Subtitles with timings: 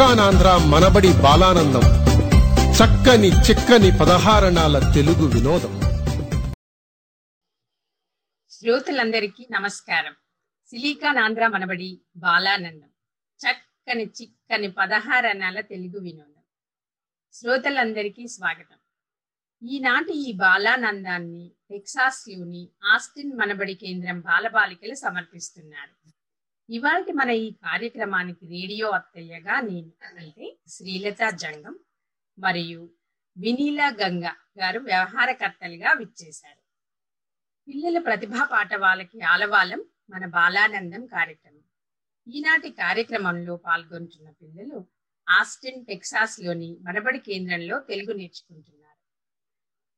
[0.00, 1.80] సిలికానాంధ్ర మనబడి బాలానందం.
[2.76, 5.80] చక్కని చిక్కని పదహారణాల తెలుగు వినోదం.
[8.50, 10.12] శ్రోతలందరికీ నమస్కారం.
[10.66, 12.88] సిలికాన్ ఆంధ్ర మనబడి బాలానందం.
[13.36, 16.42] చక్కని చిక్కని పదహారణాల తెలుగు వినోదం.
[17.32, 18.78] శ్రోతలందరికీ స్వాగతం.
[19.68, 25.99] ఈనాటి ఈ బాలానందాన్ని టెక్సాస్లోని ఆస్టిన్ మనబడి కేంద్రం బాలబాలికలు సమర్పిస్తున్నారు.
[26.70, 31.78] ఇవాళ మన ఈ కార్యక్రమానికి రేడియో అత్తయ్యగా నేను అంటే శ్రీలత జంగం
[32.38, 32.82] మరియు
[33.36, 34.24] వినీలా గంగ
[34.60, 36.60] గారు వ్యవహారకర్తలుగా విచ్చేశారు.
[37.68, 41.64] పిల్లల ప్రతిభా పాట వాళ్ళకి ఆలవాలం మన బాలానందం కార్యక్రమం.
[42.26, 44.86] ఈనాటి కార్యక్రమంలో పాల్గొంటున్న పిల్లలు
[45.28, 48.79] ఆస్టిన్ టెక్సాస్లోని మనబడి కేంద్రంలో తెలుగు నేర్చుకుంటున్నారు.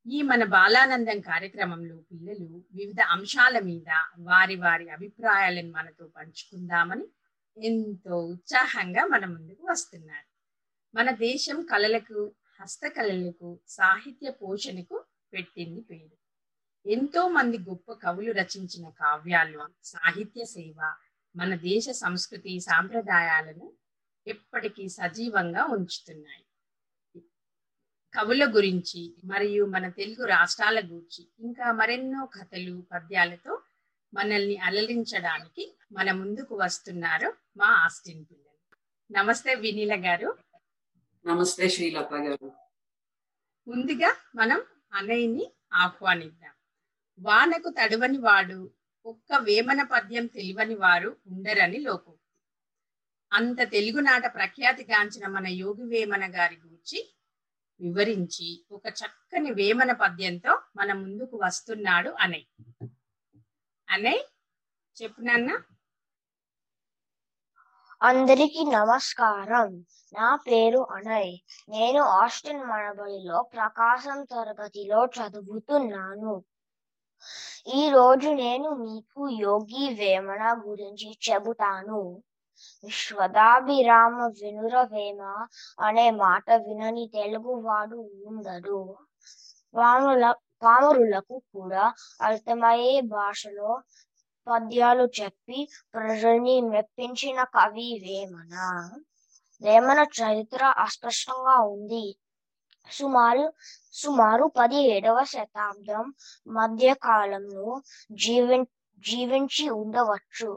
[0.06, 7.06] ఈ మన బాలానందం కార్యక్రమంలో పిల్లలు వివిధ అంశాల మీద వారి వారి అభిప్రాయాలను మనతో పంచుకుందామని
[7.56, 10.28] ఎంతో ఉత్సాహంగా మన ముందుకు వస్తున్నారు.
[10.94, 16.16] మన దేశం కళలకు హస్తకళలకు సాహిత్య పోషణకు పెట్టింది పేరు.
[16.86, 20.78] ఎంతో మంది గొప్ప కవులు రచించిన కావ్యాలు సాహిత్య సేవ
[21.36, 23.72] మన దేశ సంస్కృతి సాంప్రదాయాలను
[24.26, 26.44] ఎప్పటికీ సజీవంగా ఉంచుతున్నాయి.
[28.14, 33.62] కవుల గురించి మరియు మన తెలుగు రాష్ట్రాల గురించి ఇంకా మరెన్నో కథలు పద్యాలతో
[34.14, 38.76] మనల్ని అలరించడానికి మన ముందుకు వస్తున్నారు మా ఆస్టిన్ పిల్లలు.
[39.12, 40.38] నమస్తే వినీల గారు.
[41.26, 42.52] నమస్తే శ్రీలత గారు.
[43.68, 44.62] ముందుగా మనం
[44.92, 46.54] అన్నయ్యని ఆహ్వానిద్దాం.
[47.18, 48.70] వానకు తడవని వాడు
[49.06, 52.14] ఒక్క వేమన పద్యం తెలివని వారు ఉండరని లోకం
[53.32, 57.14] అంత తెలుగునాట ప్రఖ్యాతిగాంచిన మన యోగి వేమన గారి గురించి
[57.82, 62.44] వివరించి ఒక చక్కని వేమన పద్యంతో మన ముందుకు వస్తున్నాడు అనయ్
[63.90, 64.22] అనయ్
[65.02, 65.50] చెప్పు నాన్న.
[68.02, 69.86] అందరికీ నమస్కారం.
[70.14, 71.32] నా పేరు అనయ్
[71.68, 76.44] నేను ఆస్టిన్ మనబడిలో ప్రకాశం తరగతిలో చదువుతున్నాను.
[77.74, 82.22] ఈ రోజు నేను మీకు యోగి వేమన గురించి చెబుతాను.
[82.84, 85.20] విశ్వదాభిరామ వినురవేమ
[85.80, 88.78] అనే మాట వినని తెలుగువాడు ఉండడు.
[89.74, 90.24] పాముల
[90.62, 91.84] పామరులకు కూడా
[92.20, 93.70] అర్థమయ్యే భాషలో
[94.46, 95.58] పద్యాలు చెప్పి
[95.94, 98.54] ప్రజల్ని మెప్పించిన కవి వేమన.
[99.62, 102.04] వేమన చరిత్ర అస్పష్టంగా ఉంది.
[102.88, 103.44] సుమారు
[103.92, 106.06] సుమారు పదిహేడవ శతాబ్దం
[106.46, 107.68] మధ్య కాలంలో
[108.12, 108.58] జీవి
[109.04, 110.50] జీవించి ఉండవచ్చు.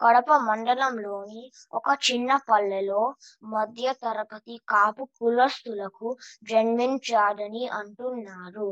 [0.00, 1.42] కడప మండలంలోని
[1.72, 3.02] ఒక చిన్న పల్లెలో
[3.44, 6.08] మధ్య తరగతి కాపు కులస్తులకు
[6.50, 8.68] జన్మించాడని అంటున్నారు.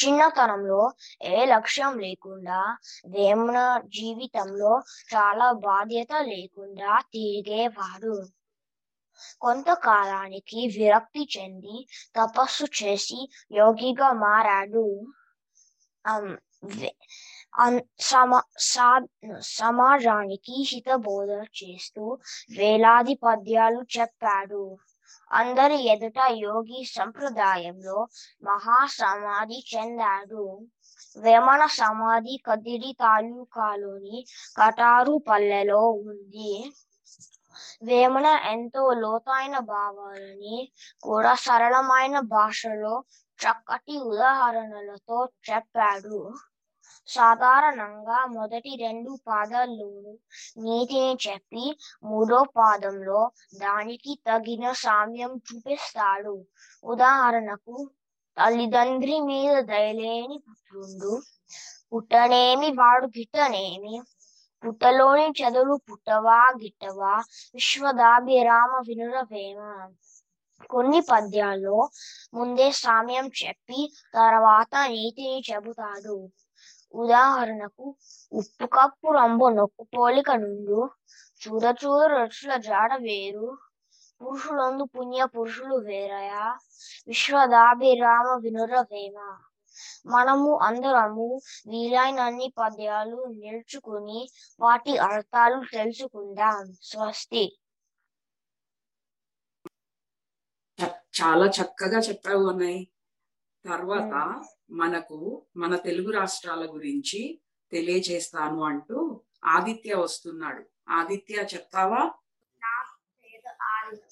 [0.00, 0.82] చిన్నతనంలో
[1.24, 2.60] ఏ లక్ష్యం లేకుండా
[3.06, 3.58] వేమన
[3.96, 4.72] జీవితంలో
[5.14, 8.14] చాలా బాధ్యత లేకుండా తిరిగేవాడు.
[9.40, 11.76] కొంతకాలానికి విరక్తి చెంది
[12.16, 13.20] తపస్సు చేసి
[13.52, 14.86] యోగిగా మారాడు.
[19.52, 22.04] సమాజానికి హితబోధన చేస్తూ
[22.58, 24.62] వేలాది పద్యాలు చెప్పాడు.
[25.30, 27.98] అందరి ఎదుట యోగి సంప్రదాయంలో
[28.44, 30.44] మహా సమాధి చెందాడు.
[31.16, 34.18] వేమన సమాధి కదిరి తాలూకాలోని
[34.56, 36.52] కటారు పల్లెలో ఉంది.
[37.82, 40.58] వేమన ఎంతో లోతైన భావాలని
[41.02, 42.94] కూడా సరళమైన భాషలో
[43.38, 45.18] చక్కటి ఉదాహరణలతో
[45.50, 46.18] చెప్పాడు.
[47.08, 50.12] సాధారణంగా మొదటి రెండు పాదాల్లోనూ
[50.64, 51.64] నీతిని చెప్పి
[52.04, 53.20] మూడో పాదంలో
[53.56, 56.34] దానికి తగిన సామ్యం చూపిస్తాడు.
[56.84, 57.76] ఉదాహరణకు
[58.36, 61.12] తల్లిదండ్రి మీద దయలేని పుత్రుండు
[61.90, 63.94] పుట్టనేమి వాడు గిట్టనేమి
[64.62, 67.12] పుట్టలోని చదువు పుట్టవా గిట్టవా
[67.54, 69.60] విశ్వదాభిరామ వినురవేమ
[70.70, 71.78] కొన్ని పద్యాల్లో
[72.34, 73.80] ముందే సామ్యం చెప్పి
[74.14, 76.16] తర్వాత నీతిని చెబుతాడు.
[76.94, 77.84] ఉదాహరణకు
[78.32, 80.78] ఉప్పు కప్పు రంబు నొక్కు పోలిక నుండు
[81.42, 81.64] చూడ
[82.12, 83.46] రుచుల జాడ వేరు.
[84.20, 86.44] పురుషులందు పుణ్య పురుషులు వేరయా?
[87.08, 89.16] విశ్వదాభిరామ వినురవేమ
[90.06, 91.26] మనము అందరము
[91.68, 94.20] వీలైనన్ని పద్యాలు నిల్చుకుని
[94.60, 96.60] వాటి అర్థాలు తెలుసుకుందాం.
[96.82, 97.44] స్వస్తి.
[101.14, 102.80] చాలా చక్కగా చెప్పావు అన్నయ్య.
[103.64, 104.12] తర్వాత
[104.70, 107.40] మనకు మన తెలుగు రాష్ట్రాల గురించి
[107.70, 110.64] తెలియజేస్తాను అంటూ ఆదిత్య వస్తున్నాడు.
[110.88, 112.14] ఆదిత్య చెప్తావా?
[112.58, 114.04] నా పేరు ఆదిత్య.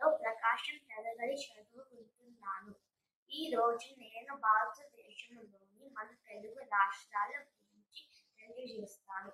[0.00, 2.74] నేను ప్రకాశం తెలగడి చదువుకుంటున్నాను.
[3.32, 8.08] ఈ రోజు నేను భారతదేశంలోని మన తెలుగు రాష్ట్రాల గురించి
[8.40, 9.30] తెలియజేస్తాను.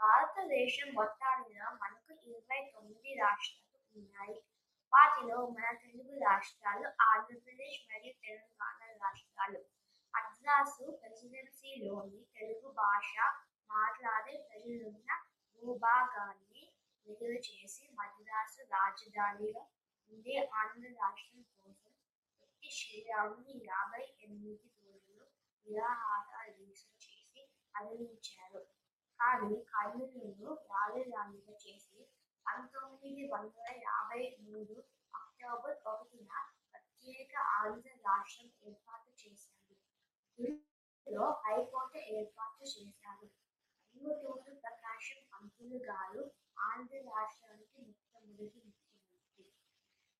[0.00, 4.42] భారతదేశం మొత్తానికి మనకు ఇరవై తొమ్మిది రాష్ట్రాలు ఉన్నాయి.
[4.92, 9.60] వాటిలో మన తెలుగు రాష్ట్రాలు ఆంధ్రప్రదేశ్ మరియు తెలంగాణ రాష్ట్రాలు.
[10.14, 13.12] మద్రాసు ప్రెసిడెన్సీలోని తెలుగు భాష
[13.70, 15.10] మాట్లాడే ప్రజలున్న
[15.62, 16.62] భూభాగాన్ని
[17.06, 19.62] విడుదల చేసి మద్రాసు రాజధానిగా
[20.10, 21.92] ఉండే ఆంధ్ర రాష్ట్రం కోసం
[22.42, 25.24] పొట్టి శ్రీరాముని యాభై ఎనిమిది రోజులు
[25.66, 26.26] నిరాహార
[26.58, 27.42] దీక్ష చేసి
[27.74, 28.62] అందించారు
[29.20, 31.89] కానీ కర్నూలును రాజధానిగా చేసి
[32.46, 34.76] పంతొమ్మిది వందల యాభై మూడు
[35.14, 36.30] అక్టోబర్ ఒకటిన
[36.72, 39.74] ప్రత్యేక ఆంధ్ర రాష్ట్రం ఏర్పాటు చేశారు.
[40.38, 43.28] ఇందులో హైకోర్టు ఏర్పాటు చేశారు.
[43.94, 46.22] ఇంగుటూరు ప్రకాశం పంతులు గారు
[46.60, 49.44] ఆంధ్ర రాష్ట్రానికి మొట్టమొదటి ముఖ్యమంత్రి.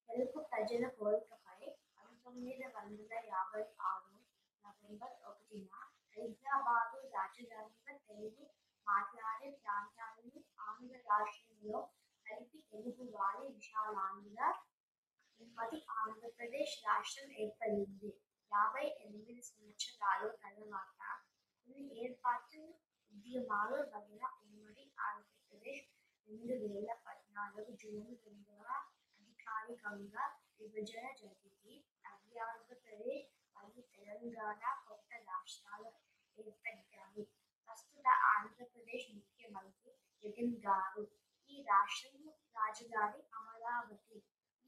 [0.08, 1.60] తెలుగు ప్రజల కోరికపై
[1.96, 4.08] పంతొమ్మిది వందల యాభై ఆరు
[4.64, 5.68] నవంబర్ ఒకటిన
[6.16, 8.44] హైదరాబాదు రాజధానిగా తెలుగు
[8.86, 11.80] మాట్లాడే ప్రాంతాలను ఆంధ్ర రాష్ట్రంలో
[12.30, 14.40] కలిపి తెలుగు వారి విశాలాంధ్ర
[15.40, 18.10] తిరుపతి ఆంధ్రప్రదేశ్ రాష్ట్రం ఏర్పడింది.
[18.52, 21.00] యాభై ఎనిమిది సంవత్సరాల తర్వాత
[21.66, 22.60] కొన్ని ఏర్పాటు
[23.12, 25.86] ఉద్యమాలు వల్ల ఉమ్మడి ఆంధ్రప్రదేశ్
[26.28, 28.66] రెండు వేల పద్నాలుగు జూన్ రెండవ
[29.20, 30.24] అధికారికంగా
[30.60, 31.74] విభజన జరిగింది.
[32.04, 35.90] అది ఆంధ్రప్రదేశ్ మరియు తెలంగాణ కొత్త రాష్ట్రాలు
[36.36, 37.24] ఏర్పడ్డాయి.
[37.68, 41.04] ప్రస్తుత ఆంధ్రప్రదేశ్ ముఖ్యమంత్రి జగన్ గారు
[41.50, 42.24] ఈ రాష్ట్రం
[42.56, 44.18] రాజధాని అమరావతి.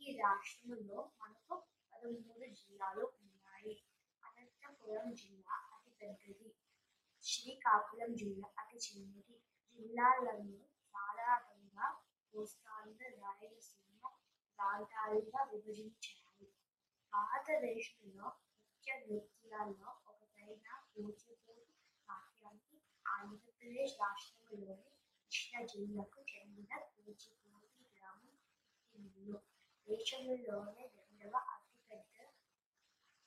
[0.01, 1.57] ఈ రాష్ట్రంలో మనకు
[1.93, 3.75] పదమూడు జిల్లాలు ఉన్నాయి.
[4.23, 6.49] అనంతపురం జిల్లా అతి పెద్దది.
[7.23, 9.37] శ్రీకాకుళం జిల్లా అతి చిన్నది.
[9.79, 10.57] జిల్లాలను
[10.95, 11.87] సాధారణంగా
[12.35, 14.03] కోస్తాంధ్ర రాయలసీమ
[14.59, 16.49] ప్రాంతాలుగా విభజించారు.
[17.13, 18.27] భారతదేశంలో
[18.67, 21.65] ముఖ్య నృత్యాల్లో ఒకటైన కూచిపూడి
[22.09, 25.02] నాట్యానికి ఆంధ్రప్రదేశ్ రాష్ట్రంలోని
[25.33, 28.33] కృష్ణా జిల్లాకు చెందిన కూచిపూడి గ్రామం
[28.95, 29.37] ఇల్లు
[29.87, 32.17] దేశంలోనే రెండవ అతిపెద్ద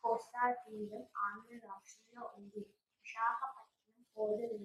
[0.04, 2.62] కోస్తా తీరం ఆంధ్ర రాష్ట్రంలో ఉంది.
[3.06, 4.60] విశాఖపట్నం కోడలేరు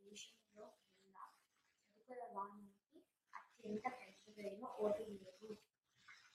[0.00, 1.16] దేశంలో ఉన్న
[1.82, 3.00] సరుకుల రవాణాకి
[3.34, 5.50] అత్యంత పెద్దదైన ఓడలేరు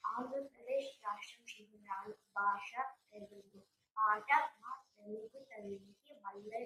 [0.03, 2.71] ఆంధ్రప్రదేశ్ రాష్ట్రం శిబిరాలు భాష
[3.09, 3.61] తెలుగు
[3.97, 6.61] పాట మా తెలుగు తల్లికి మల్లె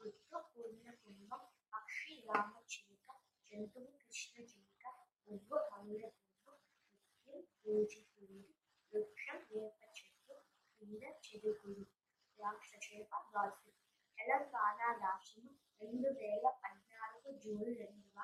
[0.00, 1.42] గుర్తు పూర్ణ కుంభం
[1.72, 3.08] పక్షి రామ చిలుక
[3.50, 4.84] జంతువు కృష్ణ చిలుక
[5.28, 6.54] పువ్వు మల్లె పువ్వు
[6.86, 8.40] నృత్యం కూచిపూడి
[8.92, 10.34] వృక్షం వేప చెట్టు
[10.80, 11.84] కింద చెరుకులు
[12.38, 13.70] రాక్షసేప గాజు
[14.18, 15.46] తెలంగాణ రాష్ట్రం
[15.80, 18.18] రెండు వేల పద్నాలుగు జూన్ రెండవ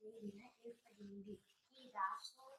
[0.00, 1.34] తేదీన ఏర్పడింది.
[1.76, 2.50] ఈ రాష్ట్రం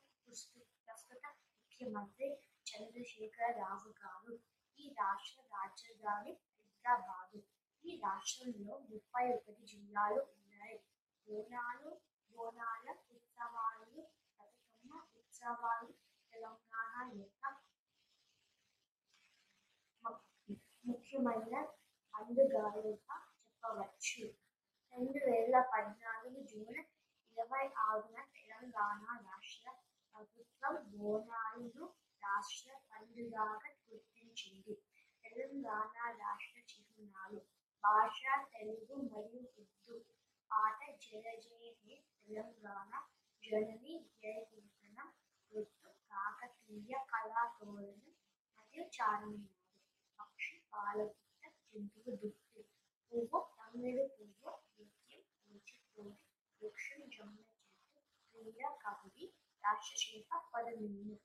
[0.86, 1.24] ప్రస్తుత
[1.56, 2.28] ముఖ్యమంత్రి
[2.66, 4.34] చంద్రశేఖర రావు గారు.
[4.80, 7.40] ఈ రాష్ట్ర రాజధాని హైదరాబాదు.
[7.86, 10.78] ఈ రాష్ట్రంలో ముప్పై ఒకటి జిల్లాలు ఉన్నాయి.
[11.28, 11.90] బోనాలు
[12.34, 14.02] బోనాల ఉత్సవాలు
[14.38, 15.90] బతుకమ్మ ఉత్సవాలు
[16.34, 17.44] తెలంగాణ యొక్క
[20.90, 21.56] ముఖ్యమైన
[22.14, 24.24] పండుగలుగా చెప్పవచ్చు.
[24.94, 26.80] రెండు వేల పద్నాలుగు జూన్
[27.32, 29.68] ఇరవై ఆరున తెలంగాణ రాష్ట్ర
[30.14, 31.86] ప్రభుత్వం బోనాలను
[32.22, 33.46] రాష్ట్ర పండుగగా
[33.90, 34.76] గుర్తించింది.
[35.24, 37.42] తెలంగాణ రాష్ట్ర చిహ్నాలు
[37.84, 38.22] భాష
[38.54, 39.96] తెలుగు మరియు ఉర్దూ
[40.52, 41.34] ఆట జయ
[41.78, 42.92] హే తెలంగాణ
[43.44, 45.10] జనని జయ కీర్తనం
[45.52, 48.12] గుర్తు కాకతీయ కళాతోరణం
[48.58, 49.56] మరియు చార్మినారు
[50.20, 52.62] పక్షి పాలపుట్ట జంతువు దుక్కు
[53.12, 56.16] పువ్వు తమిళ పువ్వు నృత్యం కూచిపూడి
[56.62, 58.00] వృక్షం జమ్మ చెట్టు
[58.36, 59.26] క్రీడ కబడ్డీ
[59.64, 61.18] రాష్ట్రశేఖ పదమిన్ను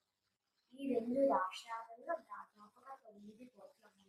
[0.74, 4.03] ఈ రెండు రాష్ట్రాలలో దాదాపుగా తొమ్మిది కోట్ల మంది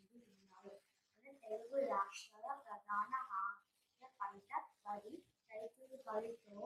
[1.47, 4.51] తెలుగు రాష్ట్రాల ప్రధాన ఆహార పంట
[4.85, 5.15] వరి
[5.49, 6.59] రైతులు వరితో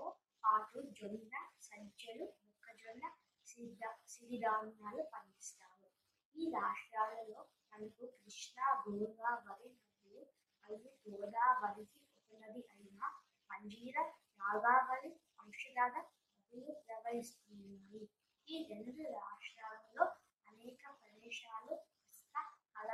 [0.43, 1.33] పాటు జొన్న
[1.65, 3.05] సజ్జలు మొక్కజొన్న
[3.47, 3.81] సిద్ధ
[4.13, 5.87] సిరిధాన్యాలు పండిస్తారు.
[6.35, 7.39] ఈ రాష్ట్రాలలో
[7.71, 10.21] మనకు కృష్ణా గోదావరి నదులు
[10.63, 13.01] మరియు గోదావరికి ఉపనది అయిన
[13.49, 13.97] మంజీర
[14.41, 15.95] నాగావళి వంశధార
[16.37, 18.01] నదులు ప్రవహిస్తున్నాయి.
[18.47, 20.05] ఈ రెండు రాష్ట్రాలలో
[20.47, 21.73] అనేక ప్రదేశాలు
[22.05, 22.35] హస్త
[22.75, 22.91] కళ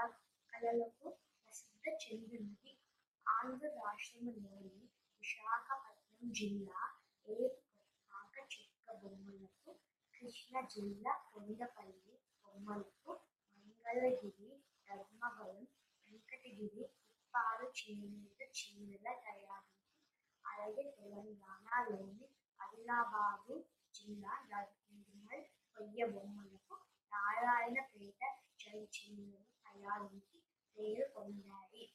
[0.53, 1.07] కళలకు
[1.85, 2.71] ప్రసిద్ధ
[3.25, 4.83] ఆంధ్ర రాష్ట్రంలోని
[5.21, 6.79] విశాఖపట్నం జిల్లా
[7.27, 9.71] ఏకాక చెక్క బొమ్మలకు
[10.13, 12.13] కృష్ణా జిల్లా కొండపల్లి
[12.45, 13.11] బొమ్మలకు
[13.57, 14.49] మంగళగిరి
[14.87, 15.61] ధర్మవరం
[16.07, 16.83] వెంకటగిరి
[17.15, 19.85] ఉప్పారు చేనేత చీరల తయారీకి
[20.45, 22.27] అలాగే తెలంగాణలోని
[22.59, 23.57] ఆదిలాబాదు
[23.95, 24.35] జిల్లా
[24.91, 25.45] నిర్మల్
[25.77, 26.77] కొయ్య బొమ్మలకు
[27.11, 28.21] నారాయణపేట
[28.59, 30.34] జై చీరలు తయారీకి
[30.77, 31.85] పేరు పొందాయి.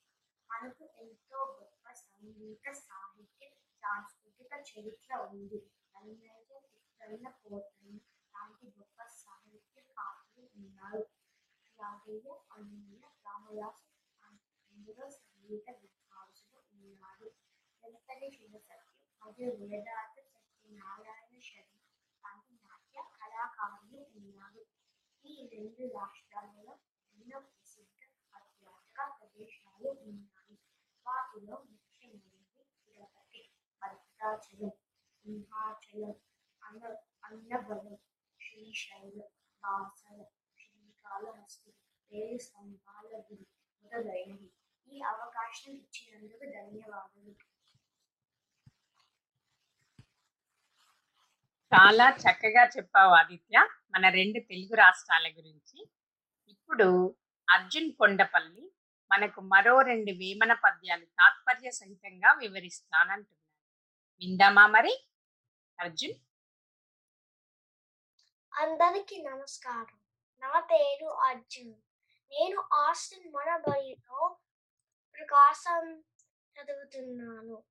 [0.50, 3.48] మనకు ఎంతో గొప్ప సంగీత సాహిత్య
[3.82, 5.60] సాంస్కృతిక చరిత్ర ఉంది.
[5.94, 7.96] అన్నయ్య చిత్రన్న పోతన్న
[8.34, 11.02] లాంటి గొప్ప సాహిత్యకారులు ఉన్నారు.
[11.78, 13.86] రాఘయ్య అన్నయ్య రామదాసు
[14.70, 17.28] అందులో సంగీత విద్వాంసులు ఉన్నారు.
[17.82, 18.84] వెంకటి శివసత్యం
[19.22, 21.76] మరియు వేదాంత సత్యనారాయణ శర్మ
[22.24, 24.62] లాంటి నాట్య కళాకారులు ఉన్నారు.
[25.24, 26.74] ఈ రెండు రాష్ట్రాలలో
[27.14, 27.38] ఎన్నో
[29.80, 30.56] ప్రదేశాలు ఉన్నాయి
[31.06, 33.40] వాటిలో ముఖ్యమైనవి తిరుపతి
[33.82, 34.72] భద్రాచలం
[35.24, 36.14] సింహాచలం
[36.62, 36.82] అన్న
[37.24, 37.94] అన్నవరం
[38.40, 39.28] శ్రీశైలం
[39.62, 40.18] బాసల
[40.58, 41.70] శ్రీకాళహస్తి
[42.10, 43.46] వేలు స్తంభాల గుడి
[43.84, 44.48] మొదలైనవి
[44.86, 47.32] ఈ అవకాశం ఇచ్చినందుకు ధన్యవాదాలు
[51.72, 53.56] చాలా చక్కగా చెప్పావు ఆదిత్య
[53.92, 55.78] మన రెండు తెలుగు రాష్ట్రాల గురించి.
[56.48, 56.86] ఇప్పుడు
[57.48, 58.64] అర్జున్ కొండపల్లి
[59.12, 63.40] మనకు మరో రెండు వేమన పద్యాలు తాత్పర్య సహితంగా వివరిస్తానంటున్నాడు
[64.20, 65.08] విందామా మరి?
[65.80, 66.14] అర్జున్?
[68.54, 70.00] అందరికీ నమస్కారం.
[70.40, 71.74] నా పేరు అర్జున్.
[72.32, 74.38] నేను ఆస్టిన్ మనబడిలో
[75.18, 76.04] ప్రకాశం
[76.56, 77.62] చదువుతున్నాను.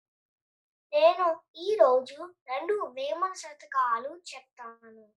[0.94, 5.14] నేను ఈ రోజు రెండు వేమన శతకాలు చెప్తాను.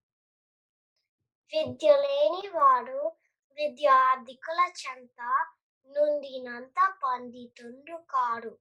[1.55, 3.13] విద్య లేని వాడు
[3.57, 5.47] విద్యార్థికుల చెంత
[5.91, 8.53] నుండినంత పండితుండు కాడు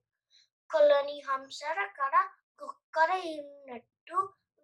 [0.69, 2.15] కొలని హంసర కడ
[2.59, 4.19] కుక్కర ఉన్నట్టు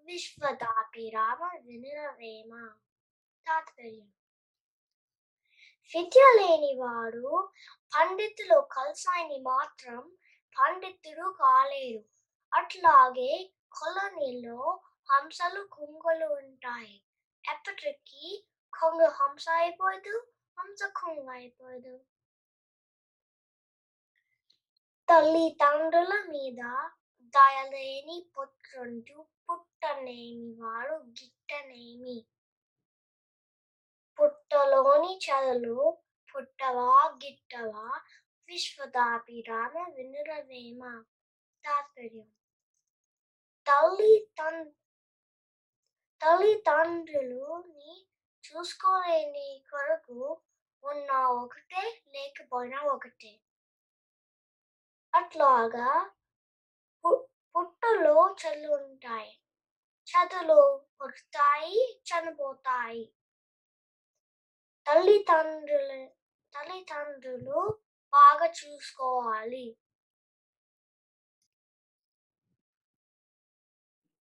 [0.06, 2.52] విశ్వదాభిరామ వినురవేమ
[3.46, 4.10] తాత్పర్యం
[5.96, 7.28] విద్య లేనివాడు
[7.94, 10.02] పండితులు కలిసాయని మాత్రం
[10.56, 12.02] పండితుడు కాలేరు
[12.52, 13.32] అట్లాగే
[13.72, 14.60] కొలనీలో
[15.10, 16.96] హంసలు కొంగలు ఉంటాయి.
[17.44, 18.24] ఎప్పటికీ
[18.74, 20.16] కొంగ హంస అయిపోదు
[20.58, 21.94] హంస కొంగ అయిపోదు.
[25.08, 26.62] తల్లిదండ్రుల మీద
[27.34, 32.18] దయలేని పుత్రుండు పుట్టనేమి వాడు గిట్టనేమి
[34.20, 35.98] పుట్టలోని చదులు
[36.30, 36.90] పుట్టవా
[37.24, 37.86] గిట్టవా?
[38.50, 40.82] విశ్వదాభిరామ వినురవేమ?
[41.64, 42.28] తాత్పర్యం.
[43.68, 44.62] తల్లి తన్
[46.22, 47.94] తల్లిదండ్రులుని
[48.44, 50.20] చూసుకోలేని కొరకు
[50.84, 51.12] ఉన్న
[51.42, 53.34] ఒకటే లేకపోయినా ఒకటే.
[55.18, 55.88] అట్లాగా
[57.56, 59.32] పుట్టలో చల్లు ఉంటాయి.
[60.08, 60.60] చదువులు
[60.98, 63.04] పుడతాయి చనిపోతాయి.
[64.88, 66.00] తల్లిదండ్రులు
[66.54, 67.60] తల్లిదండ్రులు
[68.14, 69.66] బాగా చూసుకోవాలి.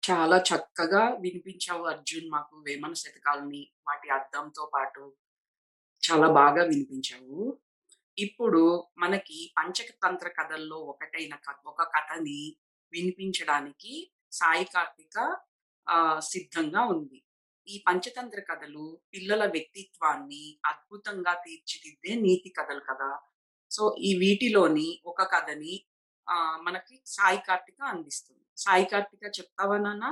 [0.03, 5.05] చాలా చక్కగా వినిపించావు అర్జున్ మాకు వేమన శతకాలని వాటి అర్థంతో పాటు.
[6.03, 7.39] చాలా బాగా వినిపించావు.
[8.19, 8.63] ఇప్పుడు
[8.99, 12.41] మనకి పంచతంత్ర కథల్లో ఒకటైన కథ ఒక కథని
[12.93, 13.93] వినిపించడానికి
[14.33, 15.17] సాయి కార్తిక
[16.27, 17.19] సిద్ధంగా ఉంది.
[17.69, 23.11] ఈ పంచతంత్ర కథలు పిల్లల వ్యక్తిత్వాన్ని అద్భుతంగా తీర్చిదిద్దే నీతి కథలు కదా!
[23.71, 25.75] సో ఈ వీటిలోని ఒక కథని
[26.67, 28.45] మనకి సాయి కార్తిక అందిస్తుంది.
[28.59, 30.05] సాయి కార్తిక చెప్తావా నాన్న?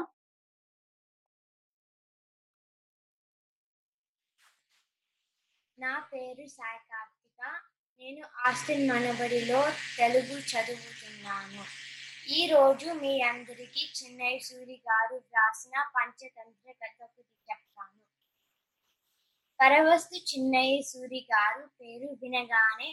[5.78, 7.13] నా పేరు సాయి కార్తిక.
[8.04, 9.60] నేను ఆస్టిన్ మనబడిలో
[9.98, 11.62] తెలుగు చదువుతున్నాను.
[12.28, 18.02] ఈ రోజు మీ అందరికీ చెన్నై సూరి గారు రాసిన పంచతంత్ర కథ ఒకటి చెప్తాను.
[19.60, 22.90] పరవస్తు చిన్నయ్య సూరి గారు పేరు వినగానే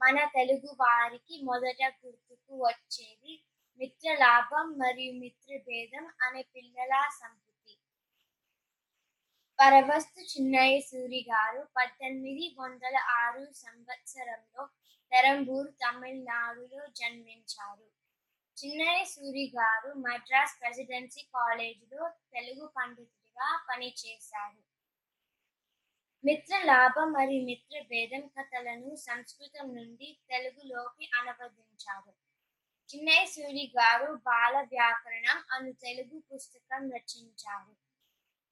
[0.00, 3.44] మన తెలుగు వారికి మొదట గుర్తుకు వచ్చేది
[3.80, 7.49] మిత్రలాభం మరియు మిత్ర భేదం అనే పిల్లల సంపద
[9.60, 14.68] పరవస్తు చిన్నయ్య సూరి గారు పద్దెనిమిది వందల ఆరు సంవత్సరంలో
[15.12, 17.86] పెరంబూర్ తమిళనాడులో జన్మించారు.
[18.56, 24.62] చిన్నయ్య సూరి గారు మద్రాస్ ప్రెసిడెన్సీ కాలేజీలో తెలుగు పండితుడిగా పనిచేశారు.
[26.24, 32.14] మిత్ర లాభం మరియు మిత్ర భేదం కథలను సంస్కృతం నుండి తెలుగులోకి అనువదించారు.
[32.90, 37.89] చిన్నయ్య సూరి గారు బాల వ్యాకరణం అను తెలుగు పుస్తకం రచించారు.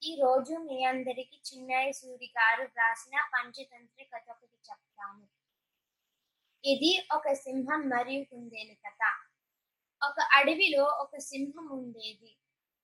[0.02, 5.24] ఈ రోజు మీ అందరికి చిన్నయ్య సూరి గారు వ్రాసిన పంచతంత్ర కథ ఒకటి చెప్తాను.
[6.64, 9.02] ఇది ఒక సింహం మరియు కుందేలు కథ.
[10.02, 12.30] ఒక అడవిలో ఒక సింహం ఉండేది.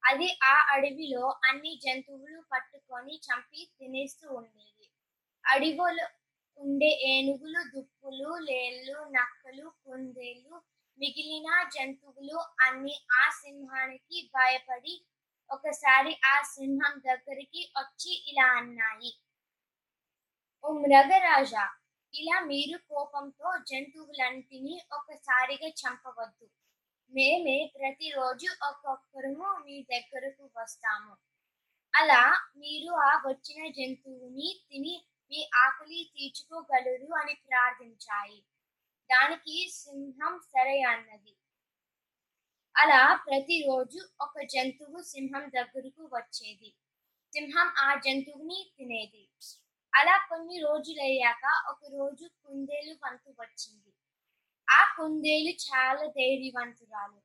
[0.03, 4.87] అది ఆ అడవిలో అన్ని జంతువులు పట్టుకొని చంపి తినేస్తూ ఉండేది.
[5.45, 6.07] అడవిలో
[6.59, 10.55] ఉండే ఏనుగులు దుప్పులు లేళ్ళు నక్కలు కుందేలు
[10.99, 14.95] మిగిలిన జంతువులు అన్ని ఆ సింహానికి భయపడి
[15.55, 19.13] ఒకసారి ఆ సింహం దగ్గరికి వచ్చి ఇలా అన్నాయి
[20.65, 21.65] ఓ మృగరాజా
[22.15, 26.47] ఇలా మీరు కోపంతో జంతువులన్నిటినీ ఒకసారిగా చంపవద్దు.
[27.13, 31.15] మేమే ప్రతిరోజు ఒక్కొక్కరము మీ దగ్గరకు వస్తాము.
[31.95, 32.23] అలా
[32.57, 34.95] మీరు ఆ వచ్చిన జంతువుని తిని
[35.33, 38.41] మీ ఆకలి తీర్చుకోగలరు అని ప్రార్థించాయి.
[39.11, 41.33] దానికి సింహం సరే అన్నది.
[42.77, 46.71] అలా ప్రతిరోజు ఒక జంతువు సింహం దగ్గరకు వచ్చేది.
[47.33, 49.23] సింహం ఆ జంతువుని తినేది.
[49.93, 53.93] అలా కొన్ని రోజులయ్యాక ఒక రోజు కుందేలు వంతు వచ్చింది.
[54.69, 57.21] ఆ కుందేలు చాలా ధైర్యవంతురాలు.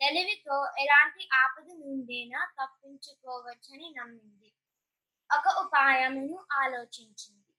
[0.00, 4.52] తెలివితో ఎలాంటి ఆపద నుండైనా తప్పించుకోవచ్చని నమ్మింది.
[5.30, 7.52] ఒక ఉపాయమును ఆలోచించింది.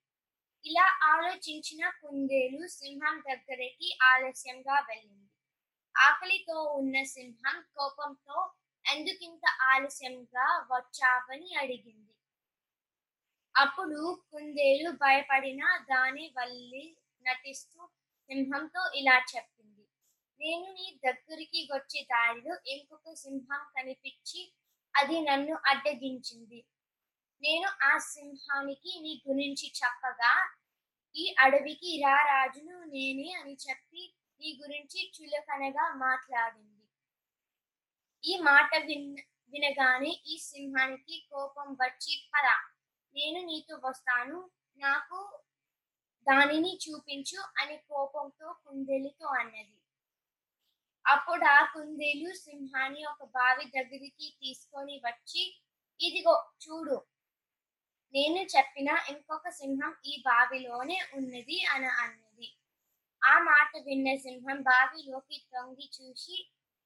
[0.66, 5.23] ఇలా ఆలోచించిన కుందేలు సింహం దగ్గరికి ఆలస్యంగా వెళ్ళింది.
[5.96, 8.38] ఆకలితో ఉన్న సింహం కోపంతో
[8.86, 12.14] ఎందుకింత ఆలస్యంగా వచ్చావని అడిగింది.
[13.56, 14.00] అప్పుడు
[14.32, 16.86] కుందేలు భయపడిన దాని వల్లి
[17.26, 17.80] నటిస్తూ
[18.30, 19.84] సింహంతో ఇలా చెప్పింది.
[20.42, 24.42] నేను నీ దగ్గరికి వచ్చే దారిలో ఇంకొక సింహం కనిపించి
[24.96, 26.60] అది నన్ను అడ్డగించింది.
[27.44, 30.34] నేను ఆ సింహానికి నీ గురించి చెప్పగా
[31.16, 34.04] ఈ అడవికి రా రాజును నేనే అని చెప్పి
[34.44, 36.82] నీ గురించి చులకనగా మాట్లాడింది.
[38.24, 39.12] ఈ మాట విన్
[39.54, 42.48] వినగానే ఈ సింహానికి కోపం వచ్చి పద
[43.16, 44.38] నేను నీతో వస్తాను
[44.80, 45.20] నాకు
[46.28, 49.78] దానిని చూపించు అని కోపంతో కుందేలుతో అన్నది.
[51.06, 55.44] అప్పుడు ఆ కుందేలు సింహాన్ని ఒక బావి దగ్గరికి తీసుకొని వచ్చి
[56.00, 56.98] ఇదిగో చూడు
[58.14, 62.23] నేను చెప్పిన ఇంకొక సింహం ఈ బావిలోనే ఉన్నది అని అన్నది.
[63.24, 66.38] ఆ మాట విన్న సింహం బావిలోకి తొంగి చూసి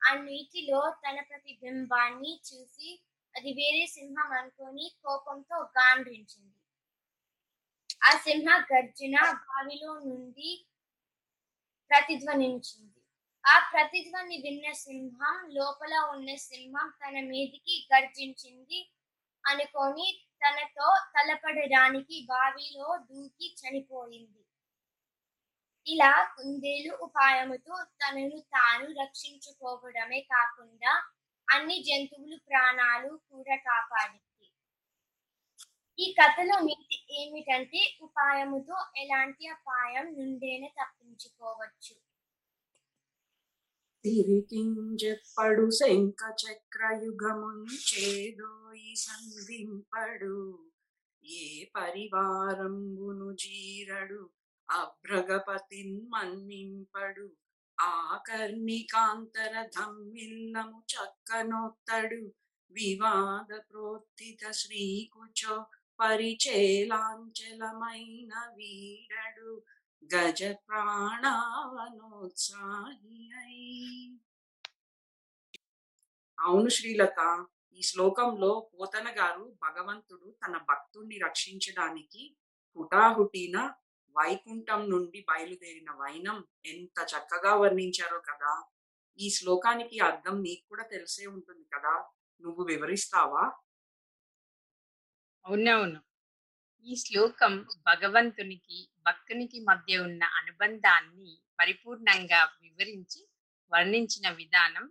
[0.01, 2.89] ఆ నీటిలో తన ప్రతిబింబాన్ని చూసి
[3.35, 6.59] అది వేరే సింహం అనుకొని కోపంతో గాండ్రించింది.
[8.01, 9.15] ఆ సింహ గర్జన
[9.47, 10.49] బావిలో నుండి
[11.91, 12.99] ప్రతిధ్వనించింది.
[13.43, 18.79] ఆ ప్రతిధ్వని విన్న సింహం లోపల ఉన్న సింహం తన మీదికి గర్జించింది
[19.43, 20.07] అనుకొని
[20.41, 24.41] తనతో తలపడడానికి బావిలో దూకి చనిపోయింది.
[25.87, 31.01] ఇలా కుందేలు ఉపాయముతో తనను తాను రక్షించుకోవడమే కాకుండా
[31.49, 34.51] అన్ని జంతువులు ప్రాణాలు కూడా కాపాడింది.
[35.99, 41.95] ఈ కథలో నీతి ఏమిటంటే ఉపాయముతో ఎలాంటి అపాయం నుండేనే తప్పించుకోవచ్చు.
[44.05, 50.69] తిరిగింజెప్పడు శంఖ చక్రయుగముంచేదోయి సంధింపడు.
[51.23, 54.29] ఏ పరివారంబును జీరడు.
[54.69, 57.27] అభ్రగపతిన్ మన్నింపడు.
[57.77, 62.21] ఆకర్ణికాంతర ధమ్మిల్లము చక్కనొత్తడు.
[62.71, 65.55] వివాద ప్రోత్థిత శ్రీకుచో
[65.99, 66.63] పరిచేలాంచలమైన
[68.55, 69.51] వీడడు.
[70.09, 71.27] గజ ప్రాణావనోత్సాహి
[76.37, 77.19] అవును శ్రీలత
[77.77, 82.23] ఈ శ్లోకంలో పోతన గారు భగవంతుడు తన భక్తుణ్ణి రక్షించడానికి
[82.77, 83.55] హుటాహుటిన
[84.15, 88.53] వైకుంఠం నుండి బయలుదేరిన వైనం ఎంత చక్కగా వర్ణించారో కదా!
[89.19, 91.93] ఈ శ్లోకానికి అర్థం నీకు కూడా తెలిసే ఉంటుంది కదా!
[92.43, 93.43] నువ్వు వివరిస్తావా?
[95.45, 95.99] అవునవును
[96.87, 97.53] ఈ శ్లోకం
[97.87, 103.21] భగవంతునికి భక్తునికి మధ్య ఉన్న అనుబంధాన్ని పరిపూర్ణంగా వివరించి
[103.71, 104.85] వర్ణించిన విధానం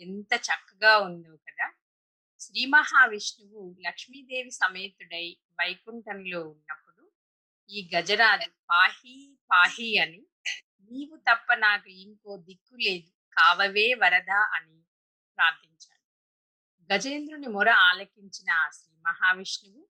[0.00, 1.66] ఎంత చక్కగా ఉందో కదా!
[2.40, 5.26] శ్రీ మహావిష్ణువు లక్ష్మీదేవి సమేతుడై
[5.58, 6.81] వైకుంఠంలో ఉన్నప్పుడు
[7.70, 9.14] ఈ గజరాజు పాహి
[9.50, 10.20] పాహి అని
[10.90, 13.08] నీవు తప్ప నాకు ఇంకో దిక్కు లేదు.
[13.36, 14.76] కావవే వరద అని
[15.38, 16.02] ప్రార్థించాడు.
[16.90, 19.82] గజేంద్రుని మొర ఆలకించిన ఆ శ్రీ మహావిష్ణువు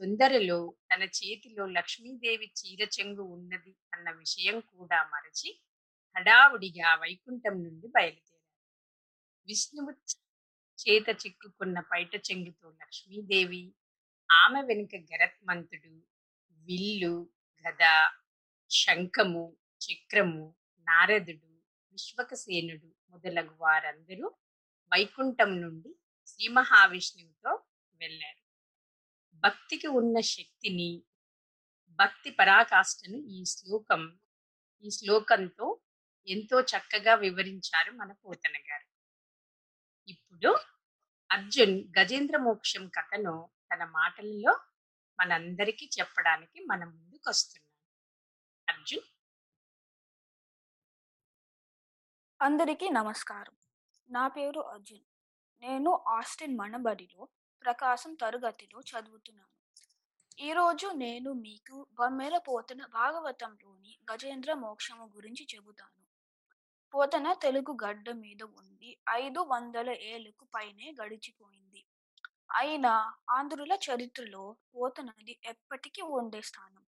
[0.00, 0.58] తొందరలో
[0.90, 5.50] తన చేతిలో లక్ష్మీదేవి చీర చెంగు ఉన్నది అన్న విషయం కూడా మరచి
[6.16, 8.38] హడావుడిగా వైకుంఠం నుండి బయలుదేరాడు.
[9.46, 9.92] విష్ణువు
[10.78, 13.64] చేత చిక్కుకున్న పైట చెంగుతో లక్ష్మీదేవి
[14.30, 15.92] ఆమె వెనుక గరత్మంతుడు
[16.62, 17.14] విల్లు
[17.64, 17.82] గద
[18.70, 20.44] శంఖము చక్రము
[20.86, 21.48] నారదుడు
[21.92, 24.28] విశ్వకసేనుడు మొదలగు వారందరూ
[24.92, 25.90] వైకుంఠం నుండి
[26.26, 27.52] శ్రీ మహావిష్ణువుతో
[28.00, 28.42] వెళ్ళారు.
[29.44, 30.90] భక్తికి ఉన్న శక్తిని
[31.98, 34.18] భక్తి పరాకాష్ఠను ఈ శ్లోకం
[34.84, 35.80] ఈ శ్లోకంతో
[36.28, 38.86] ఎంతో చక్కగా వివరించారు మన పోతన గారు.
[40.08, 40.50] ఇప్పుడు
[41.30, 43.34] అర్జున్ గజేంద్ర మోక్షం కథను
[43.70, 44.54] తన మాటలలో
[45.22, 47.68] మనందరికీ చెప్పడానికి మన ముందుకు వస్తున్నాం
[48.68, 49.04] అర్జున్.
[52.42, 53.54] అందరికీ నమస్కారం.
[54.10, 55.04] నా పేరు అర్జున్.
[55.62, 57.28] నేను ఆస్టిన్ మనబడిలో
[57.62, 59.50] ప్రకాశం తరగతిలో చదువుతున్నాను.
[60.40, 66.04] ఈరోజు నేను మీకు బొమ్మెర పోతన భాగవతంలోని గజేంద్ర మోక్షము గురించి చెబుతాను.
[66.94, 71.61] పోతన తెలుగు గడ్డ మీద ఉండి ఐదు వందల ఏళ్ళకు పైనే గడిచిపోయింది.
[72.52, 76.84] అయినా ఆంధ్రుల చరిత్రలో పోతనది ఎప్పటికీ ఉండే స్థానం.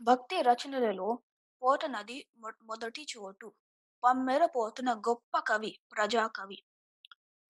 [0.00, 1.18] భక్తి రచనలలో
[1.62, 3.52] పోతనది మొ- మొదటి చోటు.
[4.04, 6.62] పమ్మెర పోతన గొప్ప కవి ప్రజాకవి.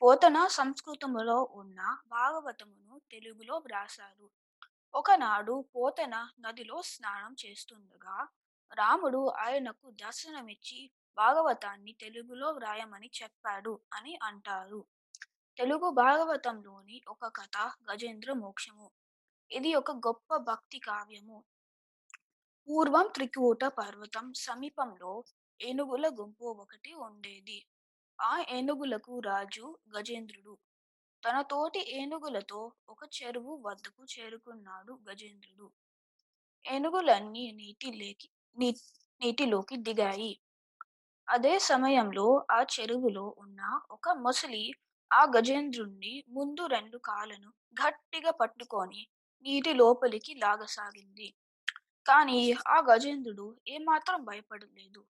[0.02, 4.30] పోతన సంస్కృతములో ఉన్న భాగవతమును తెలుగులో వ్రాసారు
[4.94, 8.28] ఒకనాడు పోతన నదిలో స్నానం చేస్తుండగా
[8.74, 14.84] రాముడు ఆయనకు దర్శనమిచ్చి భాగవతాన్ని తెలుగులో వ్రాయమని చెప్పాడు అని అంటారు.
[15.58, 17.56] తెలుగు భాగవతంలోని ఒక కథ
[17.90, 18.86] గజేంద్ర మోక్షము.
[19.50, 21.38] ఇది ఒక గొప్ప భక్తి కావ్యము.
[22.68, 25.12] పూర్వం త్రికూట పర్వతం సమీపంలో
[25.60, 27.58] ఏనుగుల గుంపు ఒకటి ఉండేది.
[28.20, 30.54] ఆ ఏనుగులకు రాజు గజేంద్రుడు.
[31.22, 35.68] తన తోటి ఏనుగులతో ఒక చెరువు వద్దకు చేరుకున్నాడు గజేంద్రుడు.
[36.64, 38.28] ఏనుగులన్నీ నీటి లేకి
[39.20, 40.32] నీటిలోకి దిగాయి.
[41.28, 44.64] అదే సమయంలో ఆ చెరువులో ఉన్న ఒక ముసలి
[45.10, 49.02] ఆ గజేంద్రుణ్ణి ముందు రెండు కాళ్ళను గట్టిగా పట్టుకొని
[49.46, 51.28] నీటి లోపలికి లాగసాగింది.
[52.06, 55.02] కానీ ఆ గజేంద్రుడు ఏమాత్రం భయపడలేదు.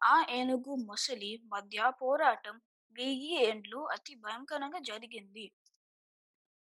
[0.00, 2.56] ఆ ఏనుగు మొసలి మధ్య పోరాటం
[2.96, 5.46] వెయ్యి ఏండ్లు అతి భయంకరంగా జరిగింది.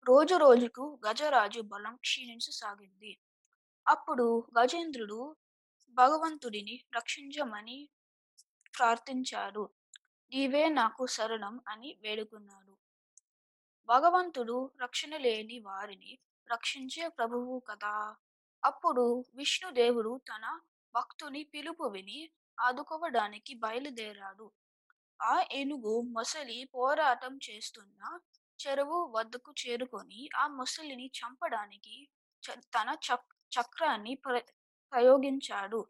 [0.06, 3.12] రోజు రోజుకు గజరాజు బలం క్షీణించసాగింది.
[3.86, 4.26] అప్పుడు
[4.58, 5.20] గజేంద్రుడు
[5.96, 7.78] భగవంతుడిని రక్షించమని
[8.74, 9.64] ప్రార్థించారు
[10.34, 12.76] నీవే నాకు శరణం అని వేడుకున్నాడు.
[13.86, 16.18] భగవంతుడు రక్షణ లేని వారిని
[16.52, 18.16] రక్షించే ప్రభువు కదా.
[18.64, 20.60] అప్పుడు విష్ణుదేవుడు తన
[20.94, 24.50] భక్తుని పిలుపు విని ఆదుకోవడానికి బయలుదేరాడు.
[25.22, 28.18] ఆ ఏనుగు మొసలి పోరాటం చేస్తున్న
[28.66, 32.08] చెరువు వద్దకు చేరుకొని ఆ మొసలిని చంపడానికి
[32.42, 32.96] చ- తన
[33.60, 34.42] చక్రాన్ని ప్ర
[34.92, 35.88] ప్రయోగించాడు.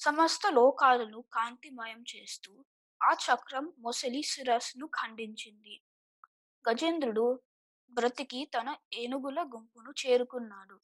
[0.00, 2.64] సమస్త లోకాలను కాంతిమయం చేస్తూ
[3.02, 5.80] ఆ చక్రం మొసలి శిరస్సును ఖండించింది.
[6.70, 7.40] గజేంద్రుడు
[7.90, 10.80] బ్రతికి తన ఏనుగుల గుంపును చేరుకున్నాడు.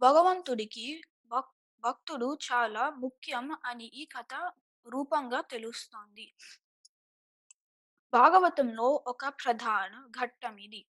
[0.00, 4.52] భగవంతుడికి భక్- భక్తుడు చాలా ముఖ్యం అని ఈ కథ
[4.86, 6.34] రూపంగా తెలుస్తోంది.
[8.12, 10.86] భాగవతంలో ఒక ప్రధాన ఘట్టం ఇది.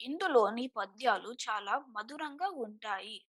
[0.00, 3.26] ఇందులోని పద్యాలు చాలా మధురంగా ఉంటాయి.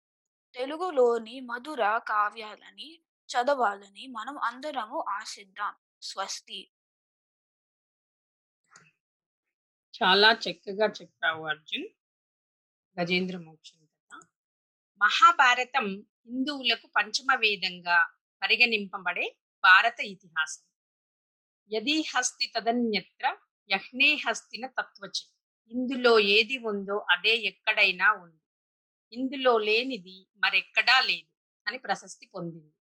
[0.55, 5.75] తెలుగులోని మధుర కావ్యాలని చదవాలని మనం అందరము ఆశిద్దాం.
[6.03, 6.73] స్వస్తి.
[9.95, 11.87] చాలా చక్కగా చెప్పావు అర్జున్.
[12.97, 14.21] గజేంద్ర మోక్షం కథ
[15.01, 15.87] మహాభారతం
[16.27, 17.99] హిందువులకు పంచమ వేదంగా
[18.43, 20.65] పరిగణింపబడే భారత ఇతిహాసం.
[21.73, 23.37] యది హస్తి తదన్యత్ర
[23.71, 25.25] యహ్నే హస్తిన తత్వచి.
[25.71, 28.43] ఇందులో ఏది ఉందో అదే ఎక్కడైనా ఉంది.
[29.13, 31.31] ఇందులో లేనిది మరెక్కడా లేదు
[31.67, 32.78] అని ప్రశస్తి పొందింది.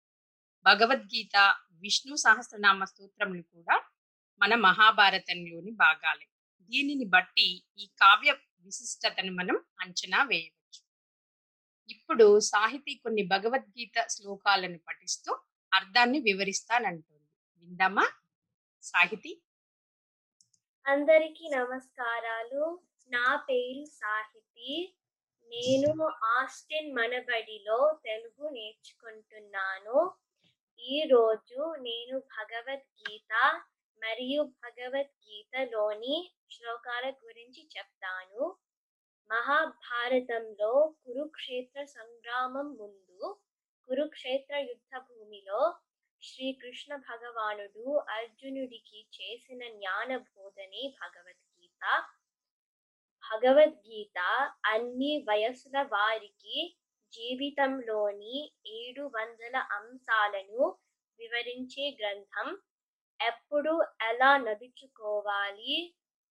[0.65, 1.37] భగవద్గీత
[1.71, 3.75] విష్ణు సహస్రనామ స్తోత్రములు కూడా
[4.41, 6.25] మన మహాభారతంలోని భాగాలే.
[6.61, 10.81] దీనిని బట్టి ఈ కావ్య విశిష్టతను మనం అంచనా వేయవచ్చు.
[11.89, 15.31] ఇప్పుడు సాహితీ కొన్ని భగవద్గీత శ్లోకాలను పఠిస్తూ
[15.73, 17.27] అర్థాన్ని వివరిస్తానంటుంది.
[17.59, 18.05] విందామా?
[18.83, 19.41] సాహితీ?
[20.85, 22.81] అందరికీ నమస్కారాలు.
[23.09, 24.95] నా పేరు సాహితీ.
[25.49, 25.91] నేను
[26.37, 29.97] ఆస్టిన్ మనబడిలో తెలుగు నేర్చుకుంటున్నాను.
[30.83, 33.33] ఈ రోజు నేను భగవద్గీత
[34.01, 38.57] మరియు భగవద్గీతలోని శ్లోకాల గురించి చెప్తాను.
[39.29, 43.41] మహాభారతంలో కురుక్షేత్ర సంగ్రామం ముందు
[43.89, 45.75] కురుక్షేత్ర యుద్ధ భూమిలో
[46.23, 51.83] శ్రీకృష్ణ భగవానుడు అర్జునుడికి చేసిన జ్ఞాన బోధనే భగవద్గీత.
[53.23, 54.19] భగవద్గీత
[54.65, 56.80] అన్ని వయసుల వారికి
[57.13, 58.35] జీవితంలోని
[58.73, 60.61] ఏడు వందల అంశాలను
[61.19, 62.49] వివరించే గ్రంథం
[63.19, 65.75] ఎప్పుడు ఎలా నడుచుకోవాలి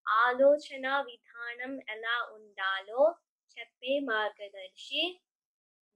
[0.07, 3.03] ఆలోచన విధానం ఎలా ఉండాలో
[3.57, 5.03] చెప్పే మార్గదర్శి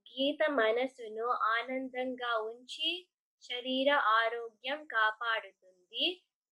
[0.07, 2.91] గీత మనసును ఆనందంగా ఉంచి
[3.45, 6.05] శరీర ఆరోగ్యం కాపాడుతుంది.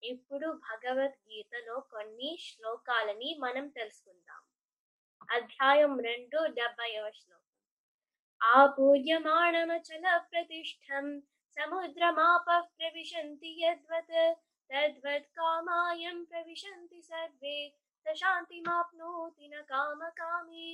[0.03, 4.41] ఇప్పుడు భగవద్గీతలో కొన్ని శ్లోకాలని మనం తెలుసుకుందాం.
[5.29, 7.42] అధ్యాయం రెండు డెబ్బైవ శ్లోకం.
[8.43, 11.05] ఆపూర్యమాణమచల ప్రతిష్టం
[11.57, 14.17] సముద్రమాప ప్రవిశంతి యద్వత్
[14.69, 17.57] తద్వత్ కామాయం ప్రవిశంతి సర్వే
[18.05, 20.67] శాంతిమాప్నోతి న కామకామి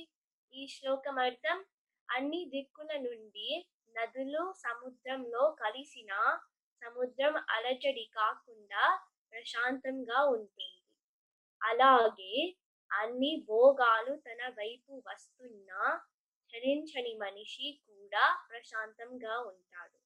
[0.54, 1.58] ఈ శ్లోకం అర్థం
[2.08, 3.50] అన్ని దిక్కుల నుండి
[3.94, 6.12] నదులు సముద్రంలో కలిసిన
[6.82, 8.84] సముద్రం అలజడి కాకుండా
[9.32, 10.70] ప్రశాంతంగా ఉంటుంది.
[11.60, 12.34] అలాగే
[12.90, 15.82] అన్ని భోగాలు తన వైపు వస్తున్నా
[16.54, 20.00] ధరించని మనిషి కూడా ప్రశాంతంగా ఉంటాడు.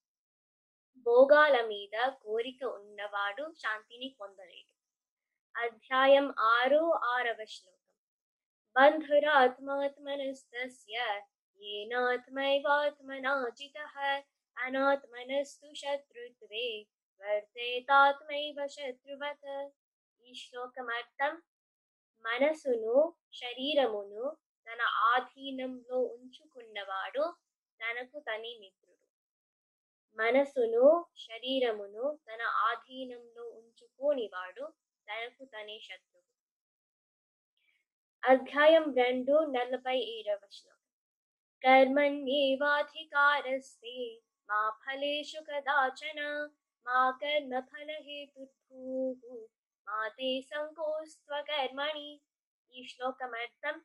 [1.06, 4.74] భోగాల మీద కోరిక ఉన్నవాడు శాంతిని పొందలేడు.
[5.54, 7.94] అధ్యాయం ఆరు ఆరవ శ్లోకం.
[8.76, 11.22] బంధురాత్మాత్మనస్తస్య
[11.60, 13.76] ఏనాత్మైవాత్మనాజిత
[14.56, 16.86] అనాత్మనస్తు శత్రుత్వే
[17.22, 19.70] వర్తేతాత్మైవ శత్రువత.
[20.24, 21.42] ఈ శ్లోకమర్థం
[22.24, 27.34] మనసును శరీరమును తన ఆధీనంలో ఉంచుకున్నవాడు
[27.80, 29.06] తనకు తని మిత్రుడు.
[30.18, 34.72] మనసును శరీరమును తన ఆధీనంలో ఉంచుకోనివాడు
[35.08, 36.24] తనకు తనే శత్రువు.
[38.22, 40.80] అధ్యాయం రెండు నలభై ఏడవ శ్లోకం
[41.62, 46.50] కర్మణ్యేవాధికారస్తే మా ఫలేషు కదాచన
[46.86, 47.90] మా కర్మ ఫల
[49.86, 52.20] మా తే సంకోస్త్వ కర్మణి.
[52.72, 53.84] ఈ శ్లోకం అర్థం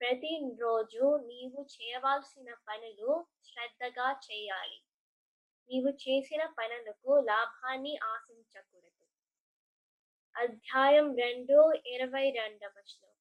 [0.00, 4.82] ప్రతిరోజు నీవు చేయవలసిన పనులు శ్రద్ధగా చేయాలి.
[5.70, 9.06] నీవు చేసిన పనులకు లాభాన్ని ఆశించకూడదు.
[10.36, 13.16] అధ్యాయం రెండు ఇరవై రెండవ శ్లోకం.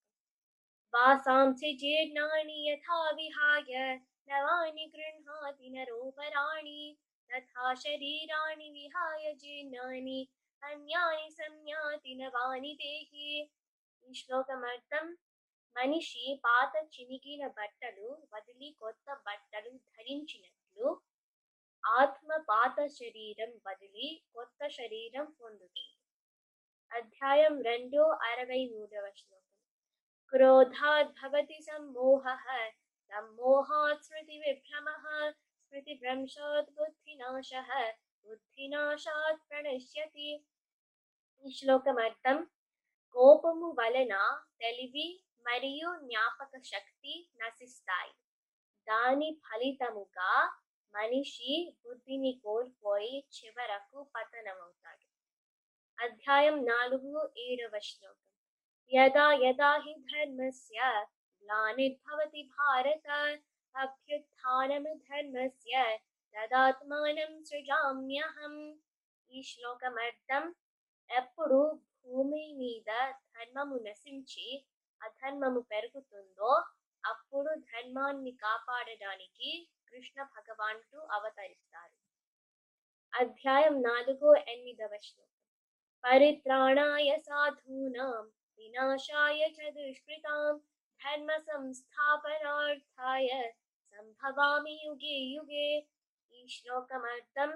[0.93, 3.97] వాసాంసి జీర్ణాని యథా విహాయ
[4.29, 6.97] నవాని గృహాతి నరోపరాణి
[7.29, 10.27] తథా శరీరాణి విహాయ జీర్ణాని
[10.63, 13.49] అన్యాని సంయాతి నవాని దేహి.
[14.09, 15.17] ఈ శ్లోకమర్థం
[15.75, 21.01] మనిషి పాత చినిగిన బట్టలు వదిలి కొత్త బట్టలు ధరించినట్లు
[21.83, 25.95] ఆత్మ పాత శరీరం వదిలి కొత్త శరీరం పొందుతుంది.
[26.91, 29.51] అధ్యాయం రెండు అరవై మూడవ శ్లోకం.
[30.29, 32.23] క్రోధాద్భవతి సమ్మోహ
[33.11, 34.87] సమ్మోహాత్ స్మృతి విభ్రమ
[35.31, 37.51] స్మృతి భ్రంశాత్ బుద్ధినాశ
[38.25, 40.29] బుద్ధినాశాత్ ప్రణశ్యతి.
[41.45, 42.37] ఈ శ్లోకం అర్థం
[43.15, 44.13] కోపము వలన
[44.61, 45.07] తెలివి
[45.47, 48.11] మరియు జ్ఞాపక శక్తి నశిస్తాయి.
[48.87, 50.55] దాని ఫలితముగా
[50.93, 55.05] మనిషి బుద్ధిని కోల్పోయి చివరకు పతనమవుతాడు.
[56.03, 58.31] అధ్యాయం నాలుగు ఏడవ శ్లోకం.
[58.93, 61.05] యదా యదా హి ధర్మస్య
[61.43, 63.39] గ్లానిర్భవతి భారత
[63.75, 65.99] అభ్యుత్నము ధర్మస్య
[66.35, 68.79] తదాత్మానం సృజామ్యహం.
[69.31, 70.55] ఈ శ్లోకం అర్థం
[71.09, 74.47] ఎప్పుడు భూమి మీద ధర్మము నశించి
[75.05, 76.51] అధర్మము పెరుగుతుందో
[77.03, 79.49] అప్పుడు ధర్మాన్ని కాపాడడానికి
[79.89, 81.95] కృష్ణ భగవానుడు అవతరిస్తారు.
[83.13, 85.31] అధ్యాయం నాలుగు ఎనిమిదవ శ్లోకం.
[86.03, 88.23] పరిత్రాణాయ సాధూనాం
[88.59, 90.43] వినాశాయ చ దుష్కృతాం
[90.99, 93.29] ధర్మ సంస్థాపనార్థాయ
[93.93, 95.67] సంభవామి యుగే యుగే.
[96.31, 97.51] ఈ శ్లోకం అర్థం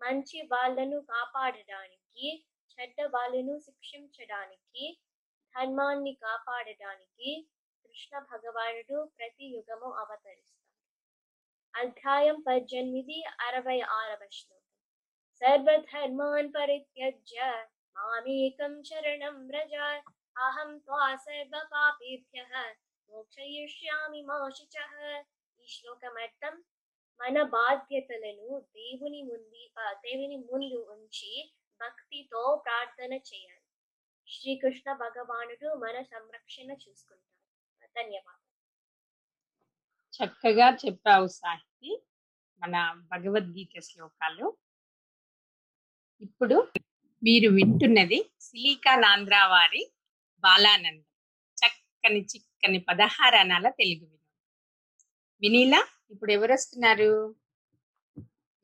[0.00, 2.28] మంచి వాళ్ళను కాపాడడానికి
[2.72, 4.84] చెడ్డ వాళ్ళను శిక్షించడానికి
[5.56, 7.48] ధర్మాన్ని కాపాడటానికి
[7.84, 10.68] కృష్ణ భగవానుడు ప్రతి యుగము అవతరిస్తాడు.
[11.74, 14.68] అధ్యాయం పద్దెనిమిది అరవై ఆరవ శ్లోకం.
[15.42, 19.74] సర్వధర్మాన్ పరిత్యజ్య మామేకం చరణం వ్రజ
[20.38, 22.42] అహం త్వా సర్వ పాపేభ్య
[23.10, 24.38] మోక్షయిష్యామి మా
[25.60, 26.64] ఈ శ్లోకం అర్థం
[27.20, 29.60] మన బాధ్యతలను దేవుని ముందు
[30.06, 33.61] దేవుని ముందు ఉంచి భక్తితో ప్రార్థన చేయాలి.
[34.28, 38.48] శ్రీకృష్ణ భగవానుడు మన సంరక్షణ చూసుకుంటారు ధన్యవాదాలు.
[40.14, 42.02] చక్కగా చెప్పావు సాహితి
[42.62, 44.56] మన భగవద్గీత శ్లోకాలు.
[46.20, 46.68] ఇప్పుడు
[47.22, 49.92] మీరు వింటున్నది సిలికానాంధ్ర వారి
[50.44, 51.06] బాలానందం.
[51.60, 54.18] చక్కని చిక్కని పదహారణాల తెలుగు వినోదం.
[55.42, 57.36] వినీలా ఇప్పుడు ఎవరు వస్తున్నారు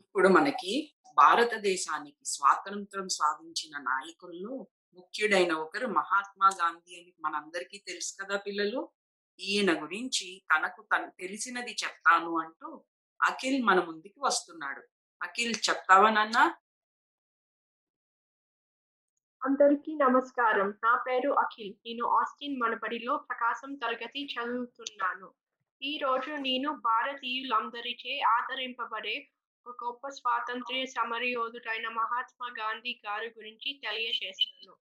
[0.01, 4.67] ఇప్పుడు మనకి భారతదేశానికి స్వాతంత్రం సాధించిన నాయకుల్లో
[4.99, 8.91] ముఖ్యుడైన ఒకరు మహాత్మా గాంధీ అని మనందరికీ తెలుసు కదా పిల్లలు.
[9.41, 12.85] ఈయన గురించి తనకు తను తెలిసినది చెప్తాను అంటూ
[13.23, 14.83] అఖిల్ మన ముందుకి వస్తున్నాడు.
[15.23, 16.39] అఖిల్ చెప్తావా నాన్న?
[19.43, 20.69] అందరికీ నమస్కారం.
[20.85, 21.75] నా పేరు అఖిల్.
[21.87, 25.29] నేను ఆస్టిన్ మనబడిలో ప్రకాశం తరగతి చదువుతున్నాను.
[25.83, 29.17] ఈ రోజు నేను భారతీయులందరిచే ఆదరింపబడే
[29.67, 34.75] ఒక గొప్ప స్వాతంత్ర్య సమరయోధుడైన మహాత్మా గాంధీ గారి గురించి తెలియజేస్తాను.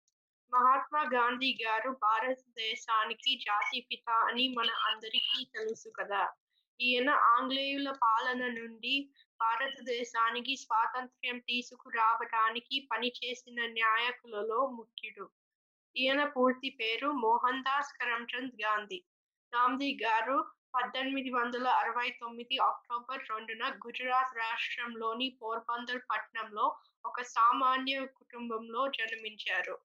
[0.53, 6.23] మహాత్మా గాంధీ గారు భారతదేశానికి జాతిపిత అని మన అందరికీ తెలుసు కదా.
[6.81, 8.95] ఈయన ఆంగ్లేయుల పాలన నుండి
[9.41, 15.27] భారతదేశానికి స్వాతంత్ర్యం తీసుకురావడానికి పనిచేసిన న్యాయకులలో ముఖ్యుడు.
[15.97, 18.99] ఈయన పూర్తి పేరు మోహన్ దాస్ కరమ్చంద్ గాంధీ.
[19.53, 20.37] గాంధీ గారు
[20.75, 26.67] పద్దెనిమిది వందల అరవై తొమ్మిది అక్టోబర్ రెండున గుజరాత్ రాష్ట్రంలోని పోర్బందర్ పట్టణంలో
[27.05, 29.77] ఒక సామాన్య కుటుంబంలో జన్మించారు.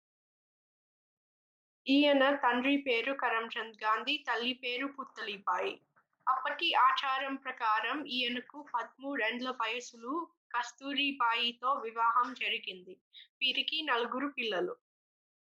[1.88, 5.82] ఈయన తండ్రి పేరు కరమ్చంద్ గాంధీ తల్లి పేరు పుత్తలిబాయి.
[6.28, 12.94] అప్పటి ఆచారం ప్రకారం ఈయనకు పదమూడేండ్ల వయసులో కస్తూరిబాయితో వివాహం జరిగింది.
[13.42, 14.76] వీరికి నలుగురు పిల్లలు.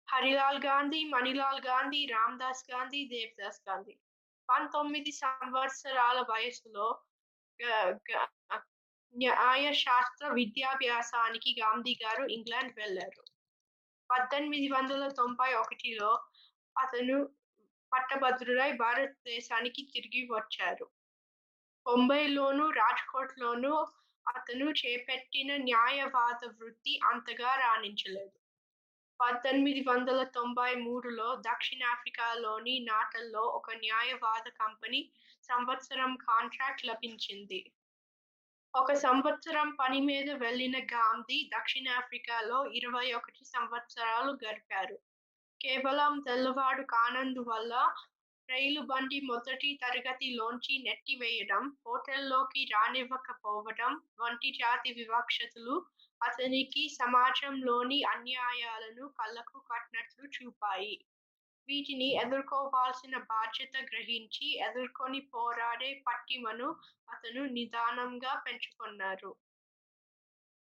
[0.08, 3.96] హరిలాల్ గాంధీ మణిలాల్ గాంధీ రామ్దాస్ గాంధీ దేవదాస్ గాంధీ.
[4.48, 6.88] పంతొమ్మిది సంవత్సరాల వయసులో
[9.14, 13.25] న్యాయ శాస్త్ర విద్యాభ్యాసానికి గాంధీ గారు ఇంగ్లాండ్ వెళ్ళారు.
[14.10, 16.20] పద్దెనిమిది వందల తొంభై ఒకటిలో
[16.76, 17.28] అతను
[17.92, 20.90] పట్టభద్రుడై భారతదేశానికి తిరిగి వచ్చారు.
[21.86, 23.86] బొంబాయిలోను రాజ్కోట్లోను
[24.26, 28.38] అతను చేపట్టిన న్యాయవాద వృత్తి అంతగా రాణించలేదు.
[29.20, 37.72] పద్దెనిమిది వందల తొంభై మూడులో దక్షిణాఫ్రికాలోని నాటల్లో ఒక న్యాయవాద కంపెనీ సంవత్సరం కాంట్రాక్ట్ లభించింది.
[38.76, 44.96] ఒక సంవత్సరం పని మీద వెళ్ళిన గాంధీ దక్షిణాఫ్రికాలో ఇరవై ఒకటి సంవత్సరాలు గడిపారు.
[45.60, 47.74] కేవలం తెల్లవాడు కానందువల్ల
[48.48, 55.76] రైలు బండి మొదటి తరగతిలోంచి నెట్టివేయడం హోటల్లోకి రానివ్వకపోవడం వంటి జాతి వివక్షతలు
[56.20, 60.94] అతనికి సమాజంలోని అన్యాయాలను కళ్ళకు కట్టినట్లు చూపాయి.
[61.68, 66.68] వీటిని ఎదుర్కోవాల్సిన బాధ్యత గ్రహించి ఎదుర్కొని పోరాడే పట్టిమను
[67.12, 69.32] అతను నిదానంగా పెంచుకున్నారు.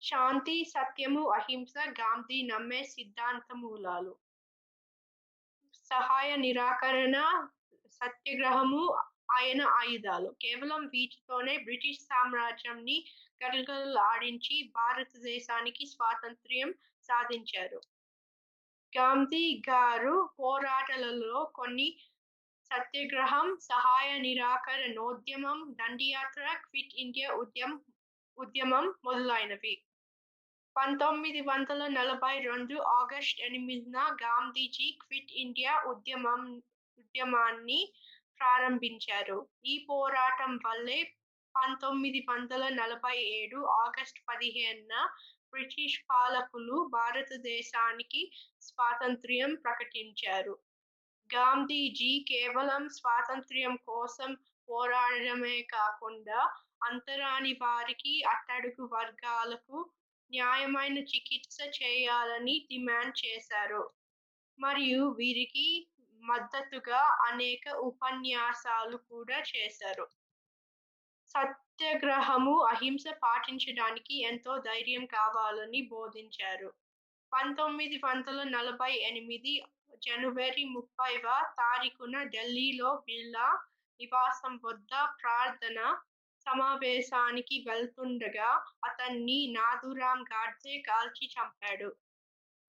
[0.01, 4.13] శాంతి సత్యము అహింస గాంధీ నమ్మే సిద్ధాంత మూలాలు
[5.91, 7.17] సహాయ నిరాకరణ
[7.91, 8.81] సత్యాగ్రహము
[9.31, 10.29] ఆయన ఆయుధాలు.
[10.43, 12.97] కేవలం వీటితోనే బ్రిటిష్ సామ్రాజ్యంని
[13.43, 16.69] గలగలలాడించి భారతదేశానికి స్వాతంత్ర్యం
[17.09, 17.79] సాధించారు.
[18.93, 21.87] గాంధీ గారు పోరాటాలలో కొన్ని
[22.71, 27.81] సత్యాగ్రహం సహాయ నిరాకరణోద్యమం దండియాత్ర క్విట్ ఇండియా ఉద్యమం
[28.37, 29.75] ఉద్యమం మొదలైనవి.
[30.75, 36.41] పంతొమ్మిది వందల నలభై రెండు ఆగస్ట్ ఎనిమిదిన గాంధీజీ క్విట్ ఇండియా ఉద్యమం
[36.97, 37.79] ఉద్యమాన్ని
[38.39, 39.37] ప్రారంభించారు.
[39.65, 40.99] ఈ పోరాటం వల్లే
[41.55, 44.93] పంతొమ్మిది వందల నలభై ఏడు ఆగస్ట్ పదిహేనున
[45.53, 48.21] బ్రిటిష్ పాలకులు భారతదేశానికి
[48.61, 50.55] స్వాతంత్ర్యం ప్రకటించారు.
[51.29, 54.29] గాంధీజీ కేవలం స్వాతంత్ర్యం కోసం
[54.69, 56.39] పోరాడమే కాకుండా
[56.81, 59.77] అంతరాని వారికి అట్టడుగు వర్గాలకు
[60.31, 63.83] న్యాయమైన చికిత్స చేయాలని డిమాండ్ చేశారు.
[64.59, 65.67] మరియు వీరికి
[66.23, 70.05] మద్దతుగా అనేక ఉపన్యాసాలు కూడా చేశారు.
[71.37, 76.73] సత్యాగ్రహము అహింస పాటించడానికి ఎంతో ధైర్యం కావాలని బోధించారు.
[77.33, 79.63] పంతొమ్మిది వందల నలభై ఎనిమిది
[80.05, 81.21] జనవరి ముప్పైవ
[81.57, 83.47] తారీఖున ఢిల్లీలో బిర్లా
[83.99, 85.79] నివాసం వద్ద ప్రార్థన
[86.45, 88.49] సమావేశానికి వెళ్తుండగా
[88.83, 91.89] అతన్ని నాథురామ్ గాడ్సే కాల్చి చంపాడు.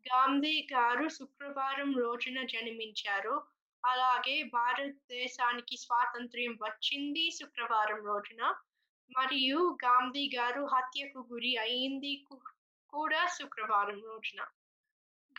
[0.06, 3.57] గాంధీ గారు శుక్రవారం రోజున జన్మించారు.
[3.85, 8.55] అలాగే భారతదేశానికి స్వాతంత్ర్యం వచ్చింది శుక్రవారం రోజున.
[9.11, 12.39] మరియు గాంధీ గారు హత్యకు గురి అయింది కు-
[12.89, 14.43] కూడా శుక్రవారం రోజున.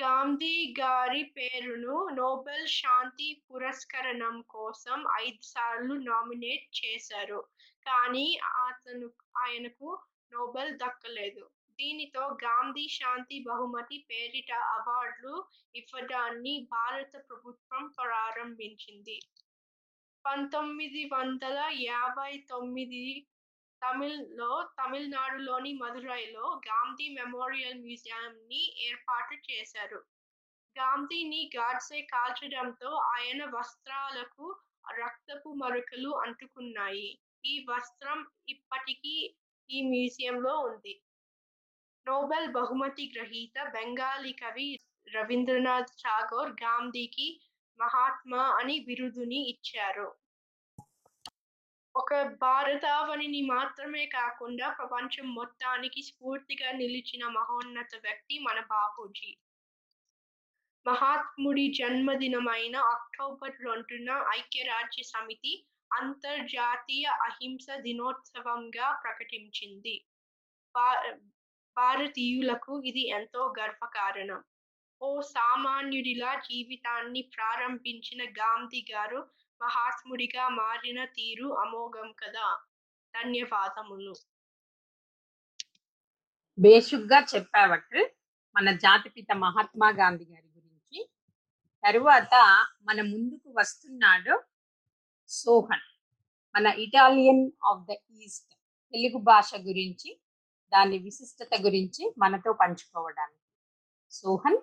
[0.02, 7.48] గాంధీ గారి పేరును నోబెల్ శాంతి పురస్కరణం కోసం ఐదు సార్లు నామినేట్ చేశారు.
[7.86, 10.00] కానీ అతను ఆయనకు
[10.34, 11.50] నోబెల్ దక్కలేదు.
[11.80, 15.36] దీనితో గాంధీ శాంతి బహుమతి పేరిట అవార్డులు
[15.76, 19.18] ఇవ్వడాన్ని భారత ప్రభుత్వం ప్రారంభించింది.
[20.26, 23.04] పంతొమ్మిది వందల యాభై తొమ్మిది
[23.82, 30.00] తమిళ్ళో తమిళనాడులోని మదురైలో గాంధీ మెమోరియల్ మ్యూజియంని ఏర్పాటు చేశారు.
[30.76, 34.48] గాంధీని గాడ్సే కాల్చడంతో ఆయన వస్త్రాలకు
[35.00, 37.10] రక్తపు మరకలు అంటుకున్నాయి.
[37.46, 38.20] ఈ వస్త్రం
[38.50, 39.16] ఇప్పటికీ
[39.70, 40.94] ఈ మ్యూజియంలో ఉంది.
[42.08, 44.80] నోబెల్ బహుమతి గ్రహీత బెంగాలీ కవి
[45.16, 47.42] రవీంద్రనాథ్ ఠాగోర్ గాంధీకి
[47.80, 50.16] మహాత్మా అని బిరుదుని ఇచ్చారు.
[51.96, 59.32] ఒక భారతావనిని మాత్రమే కాకుండా ప్రపంచం మొత్తానికి స్ఫూర్తిగా నిలిచిన మహోన్నత వ్యక్తి మన బాపూజీ.
[60.86, 65.54] మహాత్ముడి జన్మదినమైన అక్టోబర్ రెండున ఐక్యరాజ్య సమితి
[65.92, 69.96] అంతర్జాతీయ అహింస దినోత్సవంగా ప్రకటించింది.
[71.78, 74.42] భారతీయులకు ఇది ఎంతో గర్వకారణం
[75.02, 79.20] ఓ సామాన్యుడిలా జీవితాన్ని ప్రారంభించిన గాంధీ గారు
[79.62, 82.48] మహాత్ముడిగా మారిన తీరు అమోఘం కదా!
[83.14, 84.14] ధన్యవాదములు.
[86.58, 88.00] బేషుగ్గా చెప్పావట్టు
[88.56, 91.00] మన జాతిపిత మహాత్మా గాంధీ గారి గురించి.
[91.84, 92.34] తరువాత
[92.84, 94.34] మన ముందుకు వస్తున్నాడు
[95.30, 95.86] సోహన్.
[96.56, 98.52] మన Italian of the east
[98.94, 100.10] Telugu భాష గురించి
[100.74, 103.40] దాని విశిష్టత గురించి మనతో పంచుకోవడానికి.
[104.12, 104.58] సోహన్?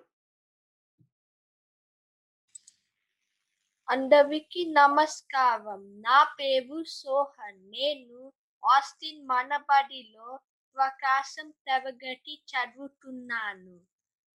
[3.89, 6.01] అందరికి నమస్కారం.
[6.01, 7.71] నా పేరు సోహన్.
[7.71, 8.33] నేను
[8.65, 10.39] ఆస్టిన్ మనబడిలో
[10.75, 13.79] ప్రకాశం తరగతి చదువుతున్నాను.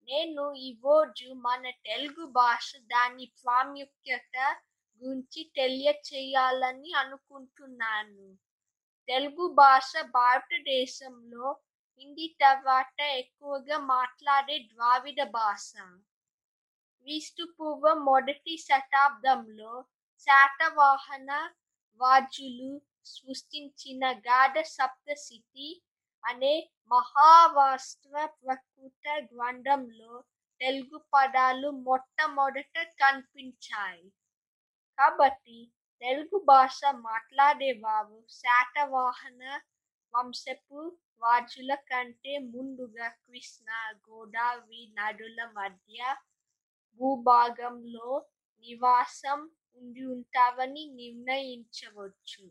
[0.03, 4.57] నేను ఈరోజు మన తెలుగు భాష దాని ప్రాముఖ్యత
[5.03, 8.48] గురించి తెలియచేయాలని అనుకుంటున్నాను.
[9.09, 11.45] తెలుగు భాష భారతదేశంలో
[11.99, 15.71] హిందీ తర్వాత ఎక్కువగా మాట్లాడే ద్రావిడ భాష.
[16.99, 19.73] క్రీస్తు పూర్వం మొదటి శతాబ్దంలో
[20.27, 21.29] శాతవాహన
[22.01, 22.71] రాజులు
[23.05, 25.69] సృష్టించిన గాఢ సప్తసిటి
[26.23, 26.53] అనే
[26.91, 30.13] మహారాష్ట్ర ప్రకృత గ్రంథంలో
[30.61, 34.07] తెలుగు పదాలు మొట్టమొదట కనిపించాయి.
[34.97, 35.59] కాబట్టి
[36.01, 39.41] తెలుగు భాష మాట్లాడేవారు శాతవాహన
[40.13, 40.81] వంశపు
[41.21, 43.67] రాజుల కంటే ముందుగా కృష్ణ
[44.05, 45.97] గోదావరి నదుల మధ్య
[46.99, 48.09] భూభాగంలో
[48.65, 49.39] నివాసం
[49.77, 52.45] ఉండి ఉంటావని నిర్ణయించవచ్చు.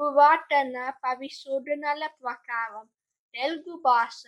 [0.00, 2.86] పురాతన పరిశోధనల ప్రకారం
[3.34, 4.22] తెలుగు భాష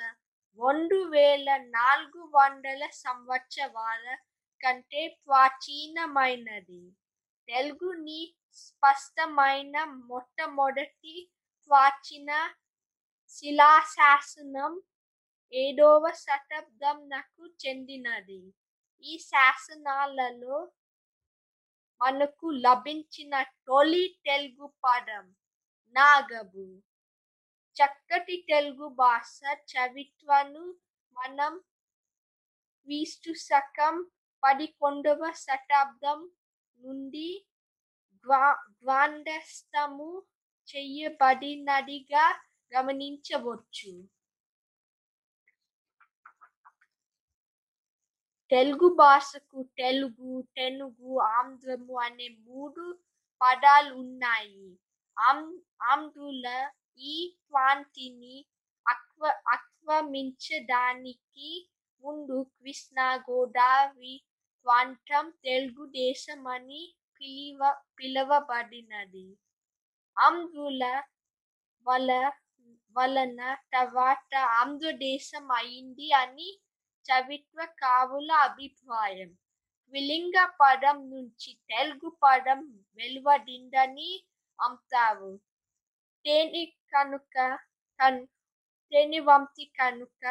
[0.58, 4.06] రెండు వేల నాలుగు వందల సంవత్సరాల
[4.60, 6.82] కంటే ప్రాచీనమైనది.
[7.48, 8.20] తెలుగుని
[8.56, 9.76] స్పష్టమైన
[10.08, 11.14] మొట్టమొదటి
[11.70, 12.30] ప్రాచీన
[13.28, 14.72] శిలాశాసనం
[15.52, 18.42] ఏడవ శతాబ్దంనకు చెందినది.
[19.04, 20.58] ఈ శాసనాలలో
[22.00, 23.34] మనకు లభించిన
[23.66, 25.26] తొలి తెలుగు పదం
[25.96, 26.66] నాగబు.
[27.76, 29.38] చక్కటి తెలుగు భాష
[29.72, 30.64] చవిత్వను
[31.16, 31.52] మనం
[32.88, 33.94] క్రీస్తు శకం
[34.42, 36.18] పదకొండవ శతాబ్దం
[36.84, 37.46] నుండి
[38.26, 40.22] గ్వాండస్తము
[40.76, 42.40] చేయబడినదిగా
[42.76, 44.08] గమనించవచ్చు.
[48.50, 52.98] తెలుగు భాషకు తెలుగు తెనుగు ఆంధ్రము అనే మూడు
[53.42, 54.78] పదాలు ఉన్నాయి.
[55.18, 58.44] ఆం- ఆంధ్రుల ఈ ప్రాంతిని
[58.88, 61.70] అక్వ అక్రమించడానికి
[62.04, 64.22] ముందు కృష్ణా గోదావరి
[64.66, 66.82] ప్రాంతం తెలుగుదేశం అని
[67.20, 67.60] పిలివ
[67.98, 69.26] పిలువబడినది.
[70.16, 70.84] ఆంధ్రుల
[71.86, 72.10] వల
[72.96, 73.40] వలన
[73.72, 76.48] తర్వాత ఆంధ్రదేశం అయింది అని
[77.06, 79.30] చరిత్రకారుల అభిప్రాయం.
[79.94, 82.60] విలింగ పదం నుంచి తెలుగు పదం
[82.98, 84.10] వెలువడిందని
[84.58, 85.32] అంటారు
[86.24, 87.36] తేని కనుక
[87.98, 88.22] కన్
[88.92, 89.20] తేనె
[89.78, 90.24] కనుక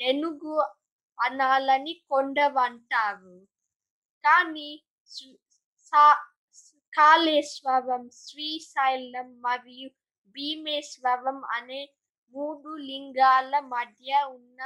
[0.00, 0.54] తెలుగు
[1.18, 3.36] అనాలని కొండవంటారు
[4.24, 4.70] కానీ
[6.92, 9.88] కాళేశ్వరం శ్రీశైలం మరియు
[10.36, 11.82] భీమేశ్వరం అనే
[12.34, 14.60] మూడు లింగాల మధ్య ఉన్న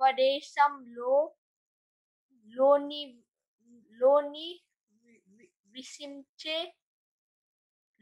[0.00, 1.14] ప్రదేశంలో
[2.54, 3.02] లోని
[4.00, 4.48] లోని
[5.74, 6.58] విసించే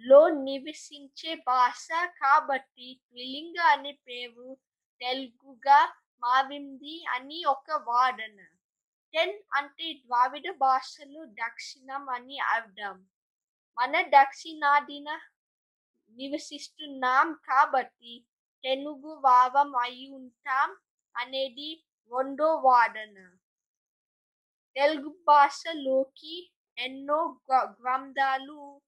[0.04, 4.48] లో నివసించే భాష కాబట్టి త్రిలింగ అనే పేరు
[5.00, 5.80] తెలుగుగా
[6.22, 8.36] మారింది అని ఒక వాదన.
[9.14, 12.96] టెన్ అంటే ద్రావిడ భాషలు దక్షిణం అని అర్థం.
[13.78, 15.08] మన దక్షిణాదిన
[16.10, 18.26] నివసిస్తున్నాం కాబట్టి
[18.64, 20.76] తెలుగు భావం అయి ఉంటాం
[21.16, 23.16] అనేది రెండో వాదన.
[24.76, 26.36] తెలుగు భాషలోకి
[26.78, 28.80] ఎన్నో గ్రంథాలు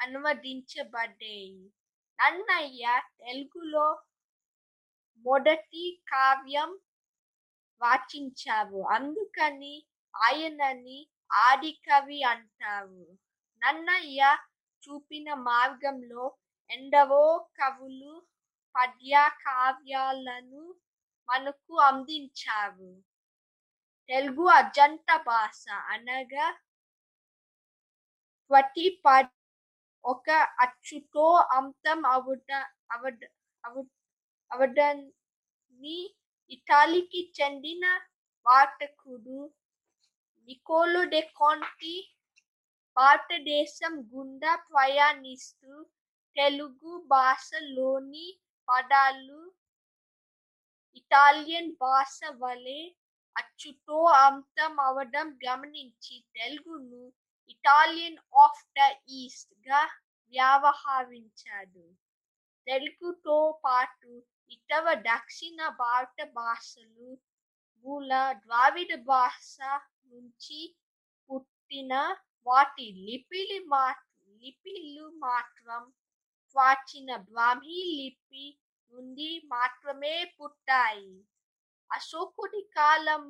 [0.00, 1.72] అనువదించబడ్డాయి.
[2.18, 3.86] నన్నయ్య తెలుగులో
[5.26, 6.70] మొదటి కావ్యం
[7.82, 8.82] వాచించావు.
[8.82, 12.20] అందుకని ఆయనని ఆది కవి
[13.62, 14.38] నన్నయ్య
[14.84, 16.36] చూపిన మార్గంలో
[16.70, 18.26] ఎండవో కవులు
[18.76, 20.74] పద్య కావ్యాలను
[21.28, 23.02] మనకు అందించావు.
[24.08, 26.46] తెలుగు అజంత భాష అనగా
[28.50, 29.32] ప్రతి పద్
[30.04, 32.52] ఒక అచ్చుతో అంతం అవడ
[32.92, 33.20] అవడ
[33.64, 33.92] అవ-
[34.52, 35.98] అవడాన్ని
[36.50, 37.84] ఇటాలీకి చెందిన
[38.46, 39.40] పాఠకుడు
[40.48, 41.94] నికోలో డె కాంటి
[42.96, 45.72] భారతదేశం గుండా ప్రయాణిస్తూ
[46.36, 48.26] తెలుగు భాషలోని
[48.68, 49.40] పదాలు
[50.96, 52.80] ఇటాలియన్ భాష వలె
[53.36, 57.02] అచ్చుతో అంతం అవడం గమనించి తెలుగును
[57.50, 58.88] ఇటాలియన్ ఆఫ్ ద
[59.18, 59.80] ఈస్ట్గా
[60.34, 61.84] వ్యవహరించాడు.
[62.66, 64.12] తెలుగుతో పాటు
[64.50, 67.08] ఇతవ దక్షిణ భారత భాషలు
[67.84, 69.54] మూల ద్రావిడ భాష
[70.12, 70.60] నుంచి
[71.30, 71.92] పుట్టిన
[72.46, 73.84] వాటి లిపిలు మా
[74.40, 75.82] లిపిలు మాత్రం
[76.56, 78.46] ప్రాచీన బ్రాహ్మీ లిపి
[78.92, 81.12] నుండి మాత్రమే పుట్టాయి.
[81.90, 83.22] అశోకుడి కాలం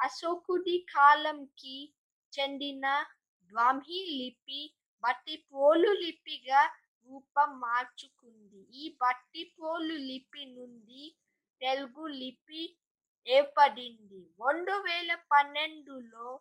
[0.00, 1.76] అశోకుడి కాలంకి
[2.32, 2.86] చెందిన
[3.52, 4.60] బ్రాహ్మీ లిపి
[5.04, 6.62] బట్టి పోలు లిపిగా
[7.10, 8.76] రూపం మార్చుకుంది.
[8.78, 11.16] ఈ బట్టిపోలు లిపి నుండి
[11.60, 12.76] తెలుగు లిపి
[13.26, 14.30] ఏర్పడింది.
[14.46, 16.40] రెండు వేల పన్నెండులో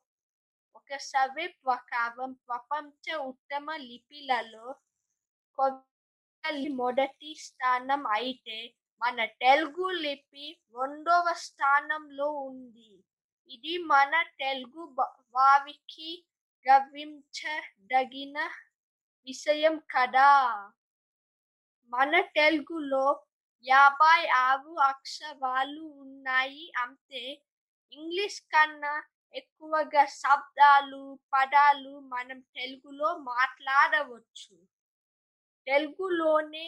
[0.75, 4.75] ఒక సర్వే ప్రకారం ప్రపంచ ఉత్తమ లిపిలలో
[6.71, 13.03] మొదటి స్థానం అయితే మన తెలుగు లిపి రెండవ స్థానంలో ఉంది.
[13.49, 16.25] ఇది మన తెలుగు బ- వారికి
[16.69, 18.49] గర్వించదగిన
[19.29, 20.29] విషయం కదా?
[21.91, 23.05] మన తెలుగులో
[23.67, 27.23] యాభై ఆరు అక్షరాలు ఉన్నాయి అంతే.
[27.91, 28.93] ఇంగ్లీష్ కన్నా
[29.33, 31.01] ఎక్కువగా శబ్దాలు
[31.33, 34.55] పదాలు మనం తెలుగులో మాట్లాడవచ్చు.
[35.67, 36.67] తెలుగులోనే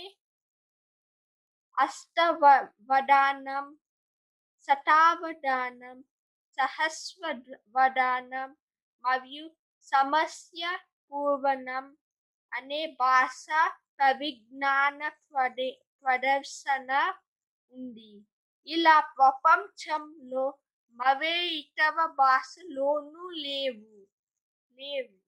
[1.77, 3.65] అష్టవదానం
[4.67, 5.97] శతావధానం
[6.57, 8.49] సహస్రవదానం
[9.05, 9.45] మరియు
[9.87, 10.63] సమస్య
[11.11, 11.85] పూర్వనం
[12.53, 13.45] అనే భాష
[13.99, 15.09] పరిజ్ఞాన
[16.03, 17.13] ప్రదర్శన
[17.71, 18.25] ఉంది.
[18.67, 20.57] ఇలా ప్రపంచంలో
[20.97, 24.07] మరే ఇతర భాషలోనూ లేవు.
[24.77, 25.21] లేవు.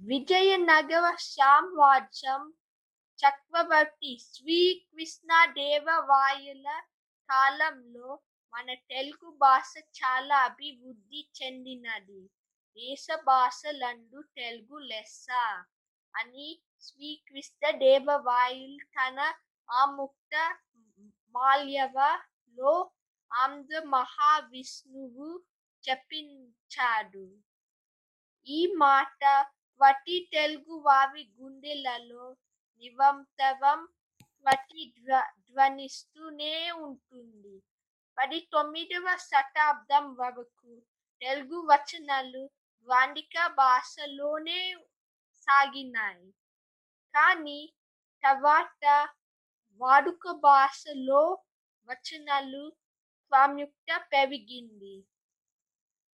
[0.00, 2.52] విజయనగర సామ్రాజ్యం
[3.18, 6.80] చక్రవర్తి శ్రీకృష్ణదేవరాయల
[7.28, 8.22] కాలంలో
[8.52, 12.22] మన తెలుగు భాష చాలా అభివృద్ధి చెందినది.
[12.76, 15.26] దేశ భాషలందు తెలుగు లెస్స
[16.14, 16.48] అని
[16.80, 19.18] శ్రీకృష్ణదేవరాయలు తన
[19.68, 20.34] ఆముక్త
[21.34, 22.72] మాల్యవలో
[23.30, 25.28] ఆంధ్ర మహావిష్ణువు
[25.84, 27.26] చెప్పించాడు.
[28.46, 29.22] ఈ మాట
[29.80, 32.24] ప్రతి తెలుగు వారి గుండెలలో
[32.82, 33.80] నిరంతరం
[34.46, 34.82] ప్రతి
[35.48, 37.56] ధ్వనిస్తూనే ఉంటుంది.
[38.18, 40.72] పది తొమ్మిదవ శతాబ్దం వరకు
[41.22, 42.42] తెలుగు వచనాలు
[42.88, 44.60] గ్రాంధిక భాషలోనే
[45.48, 46.28] సాగినాయి.
[47.14, 47.60] కానీ
[48.24, 48.84] తర్వాత
[49.80, 51.22] వాడుక భాషలో
[51.88, 52.64] వచనాలు
[53.32, 54.96] ప్రాముఖ్యత పెరిగింది.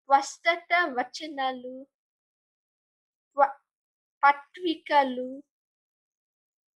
[0.09, 1.75] ప్రస్తుత వచనాలు
[4.23, 5.31] పత్రికలు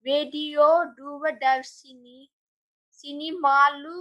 [0.05, 2.19] రేడియో దూరదర్శిని
[2.99, 3.95] సినిమాలు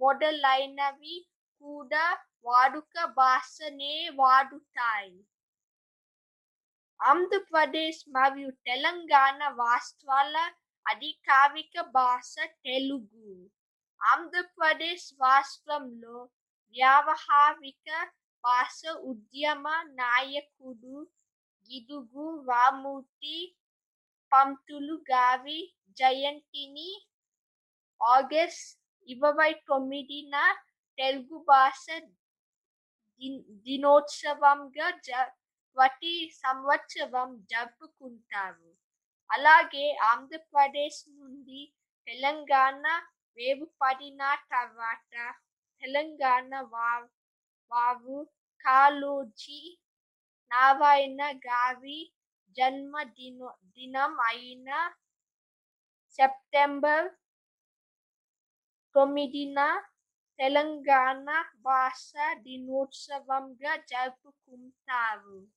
[0.00, 1.16] మొదలైనవి
[1.64, 2.06] కూడా
[2.46, 5.16] వాడుక భాషనే వాడుతాయి.
[7.00, 10.36] ఆంధ్రప్రదేశ్ మరియు తెలంగాణ రాష్ట్రాల
[10.86, 12.34] అధికారిక భాష
[12.66, 13.30] తెలుగు.
[14.00, 16.16] ఆంధ్రప్రదేశ్ రాష్ట్రంలో
[16.74, 17.88] వ్యావహారిక
[18.44, 18.80] భాష
[19.10, 20.96] ఉద్యమ నాయకుడు
[21.70, 23.36] గిడుగు రామూర్తి
[24.32, 25.60] పంతులు గారి
[25.96, 26.90] జయంతిని
[28.00, 30.34] ఆగస్ట్ ఇరవై తొమ్మిదిన
[30.98, 31.84] తెలుగు భాష
[33.64, 34.88] దినోత్సవంగా
[35.76, 38.70] ప్రతి సంవత్సరం జరుపుకుంటారు.
[39.30, 41.60] అలాగే ఆంధ్రప్రదేశ్ నుండి
[42.06, 42.84] తెలంగాణ
[43.38, 45.14] వేరుపడిన తర్వాత
[45.82, 47.08] తెలంగాణ వా-
[47.72, 48.18] వారు
[48.64, 49.60] కాళోజీ
[50.50, 52.00] నారాయణ గారి
[52.56, 54.70] జన్మదినో దినం అయిన
[56.18, 57.06] సెప్టెంబర్
[58.94, 59.82] తొమ్మిదిన
[60.38, 65.48] తెలంగాణ భాష దినోత్సవంగా జరుపుకుంటారు.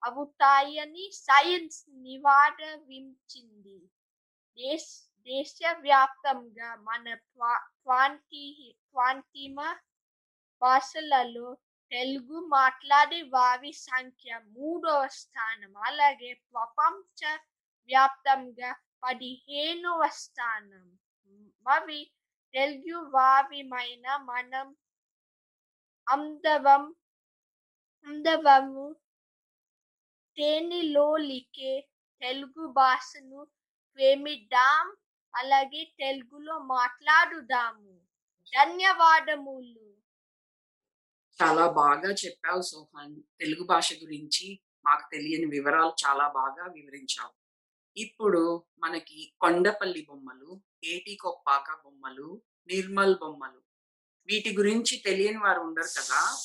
[0.02, 3.90] అవుతాయని సైన్స్ నివారించింది.
[4.56, 7.06] దేశ దేశవ్యాప్తంగా మన
[7.80, 8.44] ప్రాంతీ
[8.94, 9.68] ప్రాంతీయ
[10.62, 11.48] భాషలలో
[11.92, 15.72] తెలుగు మాట్లాడే వారి సంఖ్య మూడవ స్థానం.
[15.88, 17.20] అలాగే ప్రపంచ
[17.90, 18.70] వ్యాప్తంగా
[19.02, 20.84] పదిహేనవ స్థానం.
[21.66, 22.00] మరి
[22.54, 24.66] తెలుగు వావిమైన మనం
[26.06, 26.84] అందవం
[28.06, 28.86] అందవము
[30.36, 31.72] తేనిలోలికే
[32.22, 33.40] తెలుగు భాషను
[33.98, 34.86] ప్రేమిద్దాం
[35.36, 38.00] అలాగే తెలుగులో మాట్లాడుదాము.
[38.54, 39.94] ధన్యవాదములు.
[41.42, 43.22] చాలా బాగా చెప్పావు సోహన్.
[43.40, 47.32] తెలుగు భాష గురించి మాకు తెలియని వివరాలు చాలా బాగా వివరించావు.
[47.96, 53.62] ఇప్పుడు మనకి కొండపల్లి బొమ్మలు ఏటి కొప్పాక బొమ్మలు నిర్మల్ బొమ్మలు.
[54.26, 56.38] వీటి గురించి తెలియని వారు ఉండరు కదా.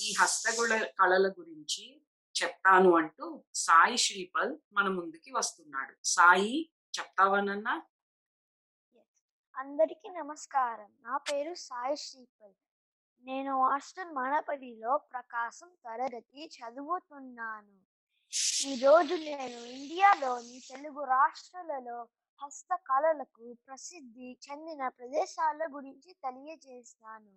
[0.00, 2.02] ఈ హస్తగుళ కళల గురించి
[2.42, 5.96] చెప్తాను అంటూ సాయి శ్రీపల్ మన ముందుకి వస్తున్నాడు.
[6.04, 7.82] సాయి చెప్తావనన్నా
[9.56, 10.88] అందరికీ నమస్కారం.
[11.00, 12.54] నా పేరు సాయి శ్రీపల్.
[13.24, 17.74] నేను హాస్టల్ మనపల్లిలో ప్రకాశం తరగతి చదువుతున్నాను.
[18.66, 22.08] ఈరోజు నేను ఇండియాలోని తెలుగు రాష్ట్రాలలో
[22.42, 27.32] హస్తకళలకు ప్రసిద్ధి చెందిన ప్రదేశాల గురించి తెలియజేస్తాను.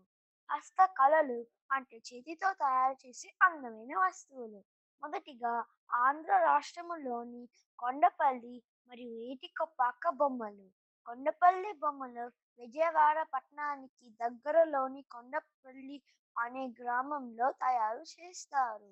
[0.50, 4.64] హస్తకళలు అంటే చేతితో తయారు చేసే అందమైన వస్తువులు.
[5.04, 7.50] మొదటిగా ఆంధ్ర రాష్ట్రములోని
[7.80, 10.79] కొండపల్లి మరియు ఏటికొప్పాక బొమ్మలు.
[11.10, 12.24] కొండపల్లి బొమ్మలు
[12.60, 15.98] విజయవాడ పట్టణానికి దగ్గరలోని కొండపల్లి
[16.36, 18.90] అనే గ్రామంలో తయారు చేస్తారు.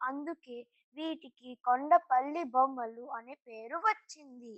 [0.00, 0.56] అందుకే
[0.96, 4.54] వీటికి కొండపల్లి బొమ్మలు అనే పేరు వచ్చింది.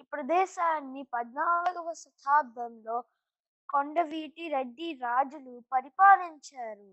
[0.00, 2.96] ఈ ప్రదేశాన్ని పద్నాలుగవ శతాబ్దంలో
[3.68, 6.88] కొండవీటి రెడ్డి రాజులు పరిపాలించారు.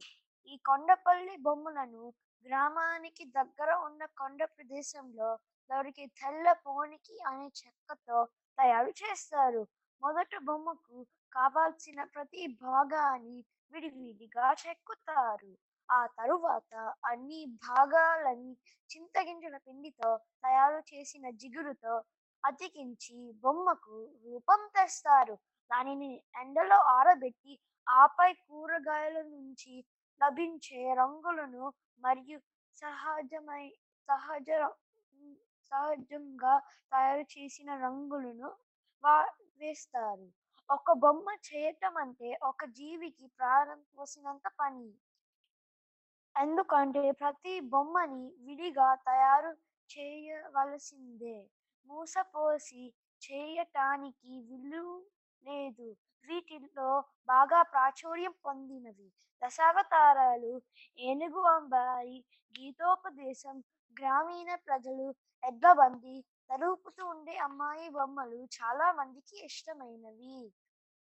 [0.47, 2.05] ఈ కొండపల్లి బొమ్మలను
[2.45, 5.29] గ్రామానికి దగ్గర ఉన్న కొండ ప్రదేశంలో
[5.69, 8.19] దొరికే తెల్ల పోనికి అనే చెక్కతో
[8.57, 9.61] తయారు చేస్తారు
[10.01, 10.97] మొదట బొమ్మకు
[11.33, 13.37] కావాల్సిన ప్రతి భాగాన్ని
[13.73, 15.51] విడివిడిగా చెక్కుతారు.
[15.89, 16.71] ఆ తరువాత
[17.05, 18.51] అన్ని భాగాలని
[18.89, 20.09] చింతగింజల పిండితో
[20.43, 21.95] తయారు చేసిన జిగురుతో
[22.43, 25.35] అతికించి బొమ్మకు రూపం తెస్తారు.
[25.71, 27.53] దానిని ఎండలో ఆరబెట్టి
[27.87, 29.73] ఆపై కూరగాయల నుంచి
[30.21, 31.63] లభించే రంగులను
[32.03, 32.39] మరియు
[32.77, 33.65] సహజమై
[34.09, 34.49] సహజ
[35.71, 36.53] సహజంగా
[36.91, 38.49] తయారు చేసిన రంగులను
[39.03, 39.17] వా
[39.61, 40.27] వేస్తారు.
[40.69, 44.87] ఒక బొమ్మ చేయటం అంటే ఒక జీవికి ప్రాణం పోసినంత పని.
[46.35, 49.51] ఎందుకంటే ప్రతి బొమ్మని విడిగా తయారు
[49.89, 51.37] చేయవలసిందే.
[51.87, 52.83] మూసపోసి
[53.21, 54.85] చేయటానికి వీలు
[55.43, 55.87] లేదు.
[56.53, 56.89] వీటిలో
[57.27, 59.07] బాగా ప్రాచుర్యం పొందినవి.
[59.41, 60.51] దశావతారాలు
[60.99, 62.17] ఏనుగు అంబారి
[62.55, 63.55] గీతోపదేశం
[63.97, 65.07] గ్రామీణ ప్రజలు
[65.43, 66.15] ఎడ్లబంది
[66.49, 70.37] తలుపుతూ ఉండే అమ్మాయి బొమ్మలు చాలా మందికి ఇష్టమైనవి.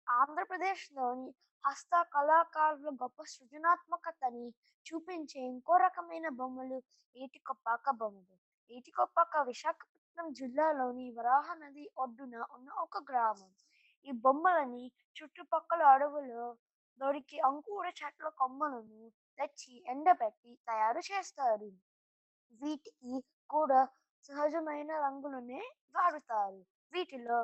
[0.08, 1.28] ఆంధ్రప్రదేశ్లోని
[1.64, 4.45] హస్త కళాకారుల గొప్ప సృజనాత్మకతని
[4.86, 6.78] చూపించే ఇంకో రకమైన బొమ్మలు
[7.16, 8.36] ఏటికొప్పాక బొమ్మలు.
[8.72, 13.52] ఏటికొప్పాక విశాఖపట్నం జిల్లాలోని వరాహ నది ఒడ్డున ఉన్న ఒక గ్రామం.
[14.08, 14.84] ఈ బొమ్మలని
[15.18, 16.43] చుట్టుపక్కల అడవులో
[17.00, 19.02] దొరికి అంకుర చెట్ల కొమ్మలను
[19.39, 21.70] తెచ్చి ఎండబెట్టి తయారు చేస్తారు.
[22.52, 23.14] వీటికి
[23.50, 23.82] కూడా
[24.26, 25.62] సహజమైన రంగులనే
[25.95, 26.60] వాడుతారు.
[26.93, 27.39] వీటిలో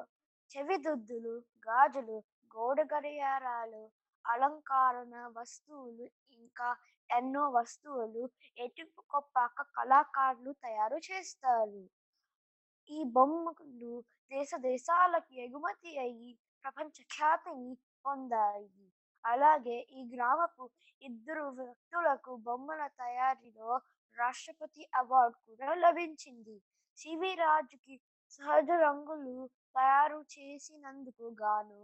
[0.51, 1.35] చెవిదుద్దులు
[1.67, 2.17] గాజులు
[2.51, 3.83] గోడ గడియారాలు
[4.25, 6.05] అలంకరణ వస్తువులు
[6.39, 6.69] ఇంకా
[7.09, 8.23] ఎన్నో వస్తువులు
[8.57, 11.83] ఎటుకొప్పాక కళాకారులు తయారు చేస్తారు.
[12.89, 13.93] ఈ బొమ్మలు
[14.31, 16.31] దేశ దేశాలకు ఎగుమతి అయ్యి
[16.65, 17.71] ప్రపంచ ఖ్యాతిని
[18.05, 18.85] పొందాయి
[19.23, 20.63] అలాగే ఈ గ్రామపు
[21.01, 23.69] ఇద్దరు వ్యక్తులకు బొమ్మల తయారీలో
[24.17, 26.55] రాష్ట్రపతి అవార్డు కూడా లభించింది
[26.97, 27.95] సివి రాజుకి
[28.31, 29.35] సహజ రంగులు
[29.75, 31.81] తయారు చేసినందుకు గాను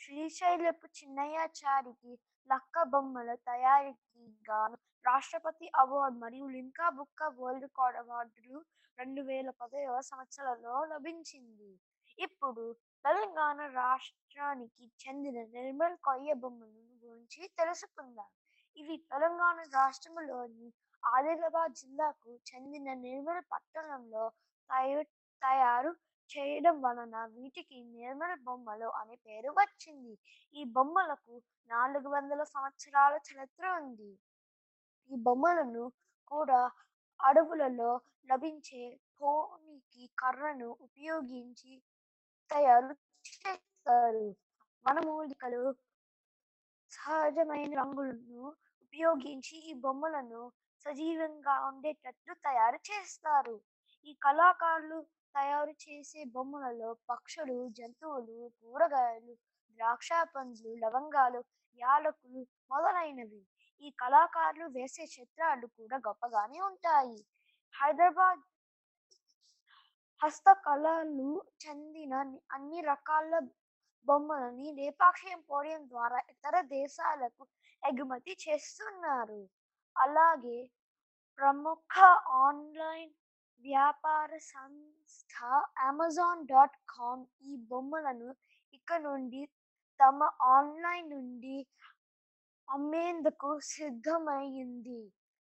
[0.00, 2.14] శ్రీశైలపు చిన్నయాచారికి
[2.48, 8.58] లక్క బొమ్మల తయారీకి గాను రాష్ట్రపతి అవార్డు మరియు లింకా బుక్క వరల్డ్ రికార్డ్ అవార్డులు
[8.98, 11.72] రెండు వేల పదవ సంవత్సరంలో లభించింది
[12.18, 12.64] ఇప్పుడు
[13.04, 16.70] తెలంగాణ రాష్ట్రానికి చెందిన నిర్మల్ కొయ్య బొమ్మల
[17.02, 18.28] గురించి తెలుసుకుందాం.
[18.76, 20.68] ఇవి తెలంగాణ రాష్ట్రంలోని
[21.02, 24.24] ఆదిలాబాద్ జిల్లాకు చెందిన నిర్మల్ పట్టణంలో
[24.70, 25.04] తయారు
[25.42, 25.90] తయారు
[26.30, 30.14] చేయడం వలన వీటికి నిర్మల్ బొమ్మలు అనే పేరు వచ్చింది.
[30.54, 31.34] ఈ బొమ్మలకు
[31.70, 34.10] నాలుగు వందల సంవత్సరాల చరిత్ర ఉంది.
[35.10, 35.84] ఈ బొమ్మలను
[36.30, 36.60] కూడా
[37.20, 37.90] అడవులలో
[38.30, 38.84] లభించే
[39.20, 41.72] పోనీకి కర్రను ఉపయోగించి
[42.50, 42.92] తయారు
[43.24, 44.26] చేస్తారు.
[44.86, 45.62] వనమూలికలు
[46.92, 48.42] సహజమైన రంగులను
[48.82, 50.42] ఉపయోగించి ఈ బొమ్మలను
[50.86, 53.56] సజీవంగా ఉండేటట్లు తయారు చేస్తారు.
[54.06, 54.98] ఈ కళాకారులు
[55.34, 59.34] తయారు చేసే బొమ్మలలో పక్షులు జంతువులు కూరగాయలు
[59.78, 61.40] ద్రాక్ష పండ్లు లవంగాలు
[61.78, 63.40] యాలకులు మొదలైనవి.
[63.82, 67.18] ఈ కళాకారులు వేసే చిత్రాలు కూడా గొప్పగానే ఉంటాయి.
[67.74, 68.42] హైదరాబాద్
[70.20, 72.14] హస్తకళలు చెందిన
[72.50, 73.32] అన్ని రకాల
[74.08, 77.42] బొమ్మలని లేపాక్షి ఎంపోరియం ద్వారా ఇతర దేశాలకు
[77.82, 79.40] ఎగుమతి చేస్తున్నారు.
[79.96, 80.58] అలాగే
[81.38, 81.94] ప్రముఖ
[82.44, 83.12] ఆన్లైన్
[83.64, 85.34] వ్యాపార సంస్థ
[85.88, 88.30] అమెజాన్ డాట్ కామ్ ఈ బొమ్మలను
[88.72, 89.42] ఇక నుండి
[90.00, 90.18] తమ
[90.54, 91.56] ఆన్లైన్ నుండి
[92.68, 95.00] అమ్మేందుకు సిద్ధమైంది.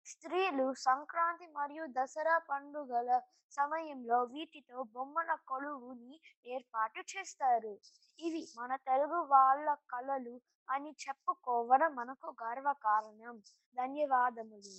[0.06, 3.10] స్త్రీలు సంక్రాంతి మరియు దసరా పండుగల
[3.52, 6.14] సమయంలో వీటితో బొమ్మల కొలువుని
[6.46, 7.72] ఏర్పాటు చేస్తారు.
[8.18, 10.34] ఇవి మన తెలుగు వాళ్ళ కళలు
[10.68, 13.36] అని చెప్పుకోవడం మనకు గర్వకారణం.
[13.76, 14.74] ధన్యవాదములు.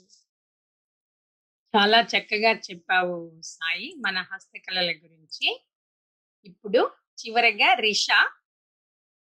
[1.73, 5.47] చాలా చక్కగా చెప్పావు సాయి మన హస్తకళల గురించి.
[6.45, 6.81] ఇప్పుడు
[7.17, 8.19] చివరగా రిషా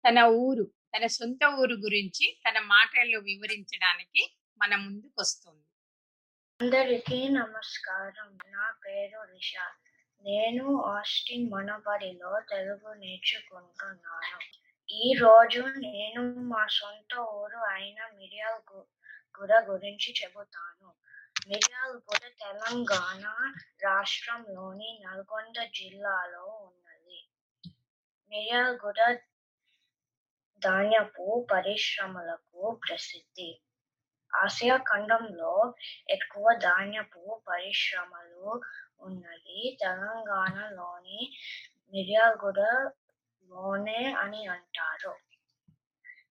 [0.05, 4.21] తన ఊరు తన సొంత ఊరు గురించి తన మాటల్లో వివరించడానికి
[4.61, 5.68] మన ముందుకు వస్తుంది
[6.61, 8.37] అందరికీ నమస్కారం.
[8.47, 9.65] నా పేరు రిషా
[10.25, 14.39] నేను ఆస్టిన్ మనబడిలో తెలుగు నేర్చుకుంటున్నాను.
[14.89, 18.73] ఈ రోజు నేను మా సొంత ఊరు అయిన మిర్యాల్
[19.41, 20.93] గుడ గురించి చెబుతాను.
[21.47, 23.23] మిర్యాలగూడ తెలంగాణ
[23.83, 27.29] రాష్ట్రంలోని నల్గొండ జిల్లాలో ఉన్నది.
[28.31, 28.99] మిర్యాలగూడ
[30.61, 33.49] ధాన్యపు పరిశ్రమలకు ప్రసిద్ధి.
[34.33, 35.53] ఆసియా ఖండంలో
[36.09, 38.61] ఎక్కువ ధాన్యపు పరిశ్రమలు
[39.01, 39.77] ఉన్నది.
[39.81, 41.19] తెలంగాణలోని
[41.93, 42.53] మిర్యాలగూడలోనే
[44.13, 45.13] అని అంటారు.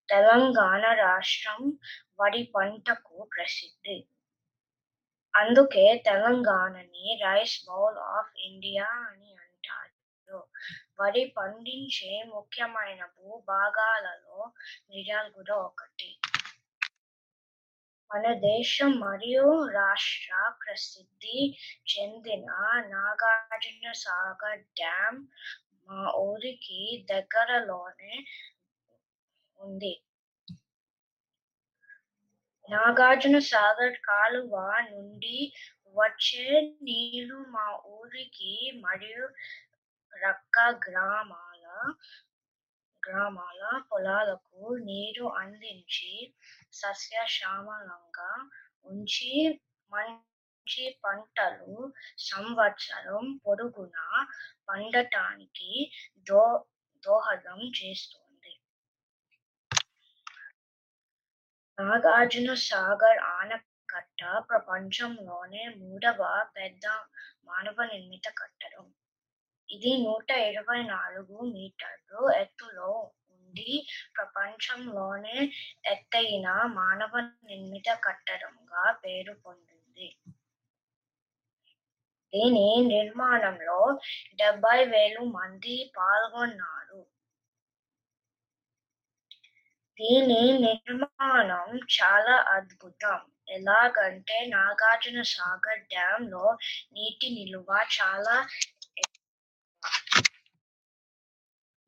[0.09, 1.61] తెలంగాణ రాష్ట్రం
[2.21, 3.99] వరి పంటకు ప్రసిద్ధి.
[5.35, 10.41] అందుకే తెలంగాణని రైస్ బౌల్ ఆఫ్ ఇండియా అని అంటారు.
[11.01, 14.39] వరి పండించే ముఖ్యమైన భూభాగాలలో
[14.91, 16.11] మిర్యాలగూడ ఒకటి.
[18.11, 21.41] మన దేశం మరియు రాష్ట్ర ప్రసిద్ధి
[21.93, 22.47] చెందిన
[22.89, 25.21] నాగార్జున సాగర్ డ్యామ్
[25.89, 26.81] మా ఊరికి
[27.11, 28.15] దగ్గరలోనే
[29.59, 29.93] ఉంది.
[32.69, 34.55] నాగార్జున సాగర్ కాలువ
[34.91, 35.37] నుండి
[35.97, 36.47] వచ్చే
[36.83, 39.25] నీరు మా ఊరికి మరియు
[40.13, 41.65] రక్క గ్రామాల
[43.09, 46.13] గ్రామాల పొలాలకు నీరు అందించి
[46.73, 48.33] సస్యశ్యామలంగా
[48.87, 49.31] ఉంచి
[49.93, 51.75] మంచి పంటలు
[52.31, 54.07] సంవత్సరం పొడుగునా
[54.69, 55.71] పండటానికి
[56.27, 56.43] దో
[57.03, 58.53] దోహదం చేస్తుంది.
[61.79, 66.21] నాగార్జున సాగర్ ఆనకట్ట ప్రపంచంలోనే మూడవ
[66.57, 66.87] పెద్ద
[67.45, 68.87] మానవ నిర్మిత కట్టడం.
[69.71, 72.91] ఇది నూట ఇరవై నాలుగు మీటర్లు ఎత్తులో
[73.35, 73.73] ఉండి
[74.17, 75.37] ప్రపంచంలోనే
[75.85, 77.13] ఎత్తైన మానవ
[77.49, 80.09] నిర్మిత కట్టడంగా పేరు పొందింది.
[82.33, 83.79] దీని నిర్మాణంలో
[84.35, 87.01] డెబ్బై వేలు మంది పాల్గొన్నారు.
[90.01, 93.19] దీని నిర్మాణం చాలా అద్భుతం.
[93.49, 96.45] ఎలాగంటే నాగార్జున సాగర్ డ్యామ్లో
[96.93, 98.37] నీటి నిలువ చాలా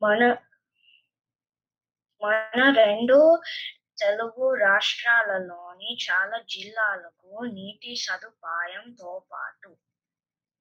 [0.02, 0.20] మన
[2.22, 3.16] మన రెండు
[3.96, 9.70] తెలుగు రాష్ట్రాలలోని చాలా జిల్లాలకు నీటి సదుపాయంతో పాటు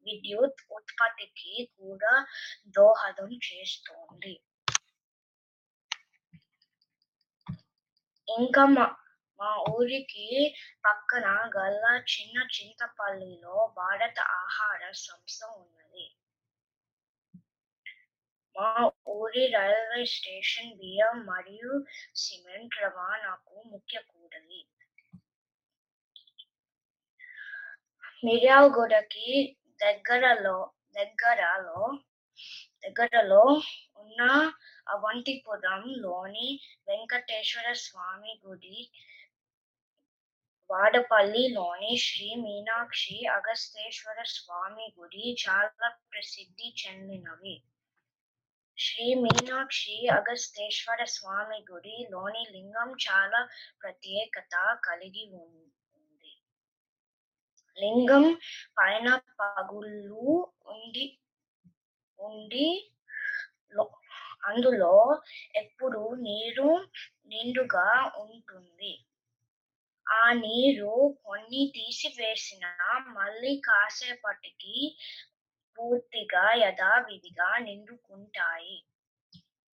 [0.05, 2.13] విద్యుత్ ఉత్పత్తికి కూడా
[2.77, 4.35] దోహదం చేస్తోంది.
[8.27, 8.85] ఇంకా మా
[9.39, 10.27] మా ఊరికి
[10.83, 11.27] పక్కన
[11.57, 16.05] గల్లా చిన్న చింతపల్లిలో భారత ఆహార సంస్థ ఉన్నది.
[18.59, 18.71] మా
[19.13, 21.71] ఊరి రైల్వే స్టేషన్ బియ్యం మరియు
[22.15, 24.59] సిమెంట్ రవాణాకు ముఖ్య కూడలి
[28.23, 29.29] మిర్యాలగూడకి
[29.81, 30.57] దగ్గరలో
[30.95, 31.81] దగ్గరలో
[32.83, 33.43] దగ్గరలో
[33.99, 34.21] ఉన్న
[34.87, 36.49] అవంతిపురంలోని
[36.87, 38.79] వెంకటేశ్వర స్వామి గుడి
[40.69, 47.55] వాడపల్లిలోని శ్రీ మీనాక్షి అగస్తేశ్వర స్వామి గుడి చాలా ప్రసిద్ధి చెందినవి.
[48.79, 53.41] శ్రీ మీనాక్షి అగస్తేశ్వర స్వామి గుడిలోని లింగం చాలా
[53.81, 54.53] ప్రత్యేకత
[54.85, 56.33] కలిగి ఉంది.
[57.77, 58.25] లింగం
[58.77, 59.07] పైన
[59.39, 60.23] పగుళ్ళు
[60.67, 61.05] ఉండి
[62.19, 62.67] ఉండి
[64.43, 64.95] అందులో
[65.55, 66.69] ఎప్పుడు నీరు
[67.25, 68.93] నిండుగా ఉంటుంది.
[70.07, 70.93] ఆ నీరు
[71.25, 72.65] కొన్ని తీసివేసిన
[73.09, 74.75] మళ్ళీ కాసేపటికి
[75.77, 78.77] పూర్తిగా యథావిధిగా నిండుకుంటాయి.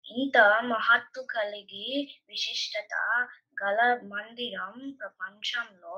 [0.06, 1.88] ఇంత మహత్తు కలిగి
[2.30, 2.94] విశిష్టత
[3.64, 5.98] గల మందిరం ప్రపంచంలో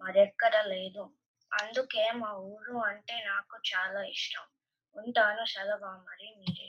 [0.00, 1.04] మరెక్కడ లేదు.
[1.52, 4.44] అందుకే మా ఊరు అంటే నాకు చాలా ఇష్టం.
[4.96, 6.68] ఉంటాను సెలవు మరి మీరే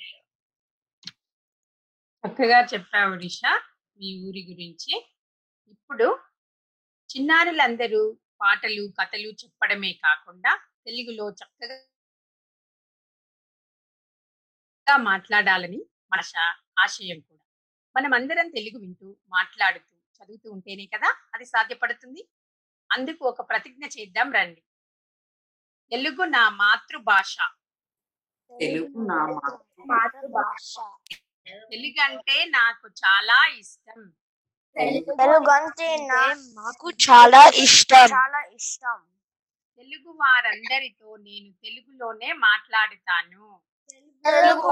[2.23, 3.51] చక్కగా చెప్పావు రిషా
[3.99, 4.93] మీ ఊరి గురించి.
[5.67, 6.07] ఇప్పుడు
[7.09, 8.01] చిన్నారులందరూ
[8.41, 10.51] పాటలు కథలు చెప్పడమే కాకుండా
[10.85, 11.77] తెలుగులో చక్కగా
[14.97, 17.45] మాట్లాడాలని మన శా- ఆశయం కూడా.
[17.95, 22.27] మనమందరం తెలుగు వింటూ మాట్లాడుతూ చదువుతూ ఉంటేనే కదా అది సాధ్యపడుతుంది.
[22.91, 24.61] అందుకు ఒక ప్రతిజ్ఞ చేద్దాం రండి.
[25.91, 27.37] తెలుగు నా మాతృభాష.
[28.59, 29.25] తెలుగు నా
[29.85, 30.75] మాతృభాష.
[31.47, 34.13] తెలుగు అంటే నాకు చాలా ఇష్టం.
[34.79, 37.97] తెలుగు అంటే నాకు చాలా ఇష్టం.
[37.97, 39.01] చాలా ఇష్టం.
[39.77, 43.59] తెలుగు వారందరితో నేను తెలుగులోనే మాట్లాడుతాను.
[44.25, 44.71] తెలుగు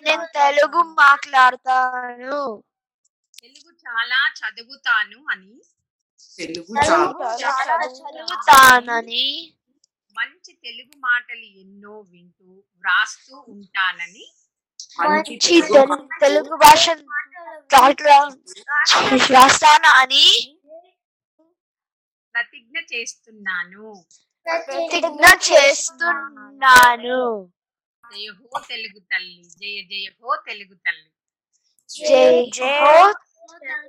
[0.00, 2.36] నేను తెలుగు మాట్లాడతాను
[3.34, 5.54] తెలుగు చాలా చదువుతాను అని
[6.38, 6.74] తెలుగు
[7.42, 9.24] చాలా చదువుతానని
[10.16, 12.50] మంచి తెలుగు మాటలు ఎన్నో వింటూ
[12.82, 14.26] వ్రాస్తూ ఉంటానని.
[15.00, 15.34] మంచి
[16.22, 16.84] తెలుగు భాష
[19.34, 20.26] రాస్తాను అని
[22.34, 23.86] ప్రతిజ్ఞ చేస్తున్నాను.
[24.66, 27.20] ప్రతిజ్ఞ చేస్తున్నాను
[28.04, 31.08] జయ హో తెలుగు తల్లి జయ జయ హో తెలుగు తల్లి.
[31.90, 32.70] జై జై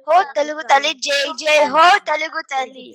[0.07, 2.87] హో తెలుగు తల్లి జై జై హో తెలుగు తల్లి.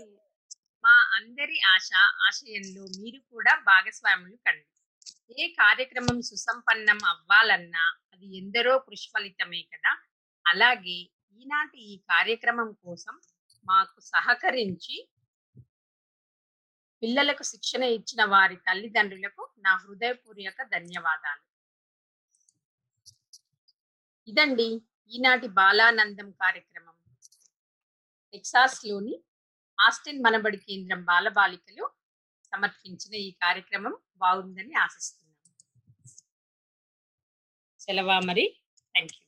[0.84, 1.90] మా అందరి ఆశ
[2.26, 4.66] ఆశయంలో మీరు కూడా భాగస్వాములు కండి.
[5.40, 9.92] ఏ కార్యక్రమం సుసంపన్నం అవ్వాలన్నా అది ఎందరో కృషి ఫలితమే కదా.
[10.44, 10.98] అలాగే
[11.40, 13.14] ఈనాటి ఈ కార్యక్రమం కోసం
[13.66, 14.96] మాకు సహకరించి
[17.06, 21.42] పిల్లలకు శిక్షణ ఇచ్చిన వారి తల్లిదండ్రులకు నా హృదయపూర్వక ధన్యవాదాలు.
[24.28, 24.66] ఇదండి
[25.10, 26.96] ఈనాటి బాలానందం కార్యక్రమం.
[28.34, 29.14] టెక్సాస్లోని
[29.78, 31.86] ఆస్టిన్ మనబడి కేంద్రం బాలబాలికలు
[32.52, 33.94] సమర్పించిన ఈ కార్యక్రమం
[34.24, 35.52] బాగుందని ఆశిస్తున్నాను.
[37.80, 38.46] సెలవా మరి?
[38.94, 39.25] Thank you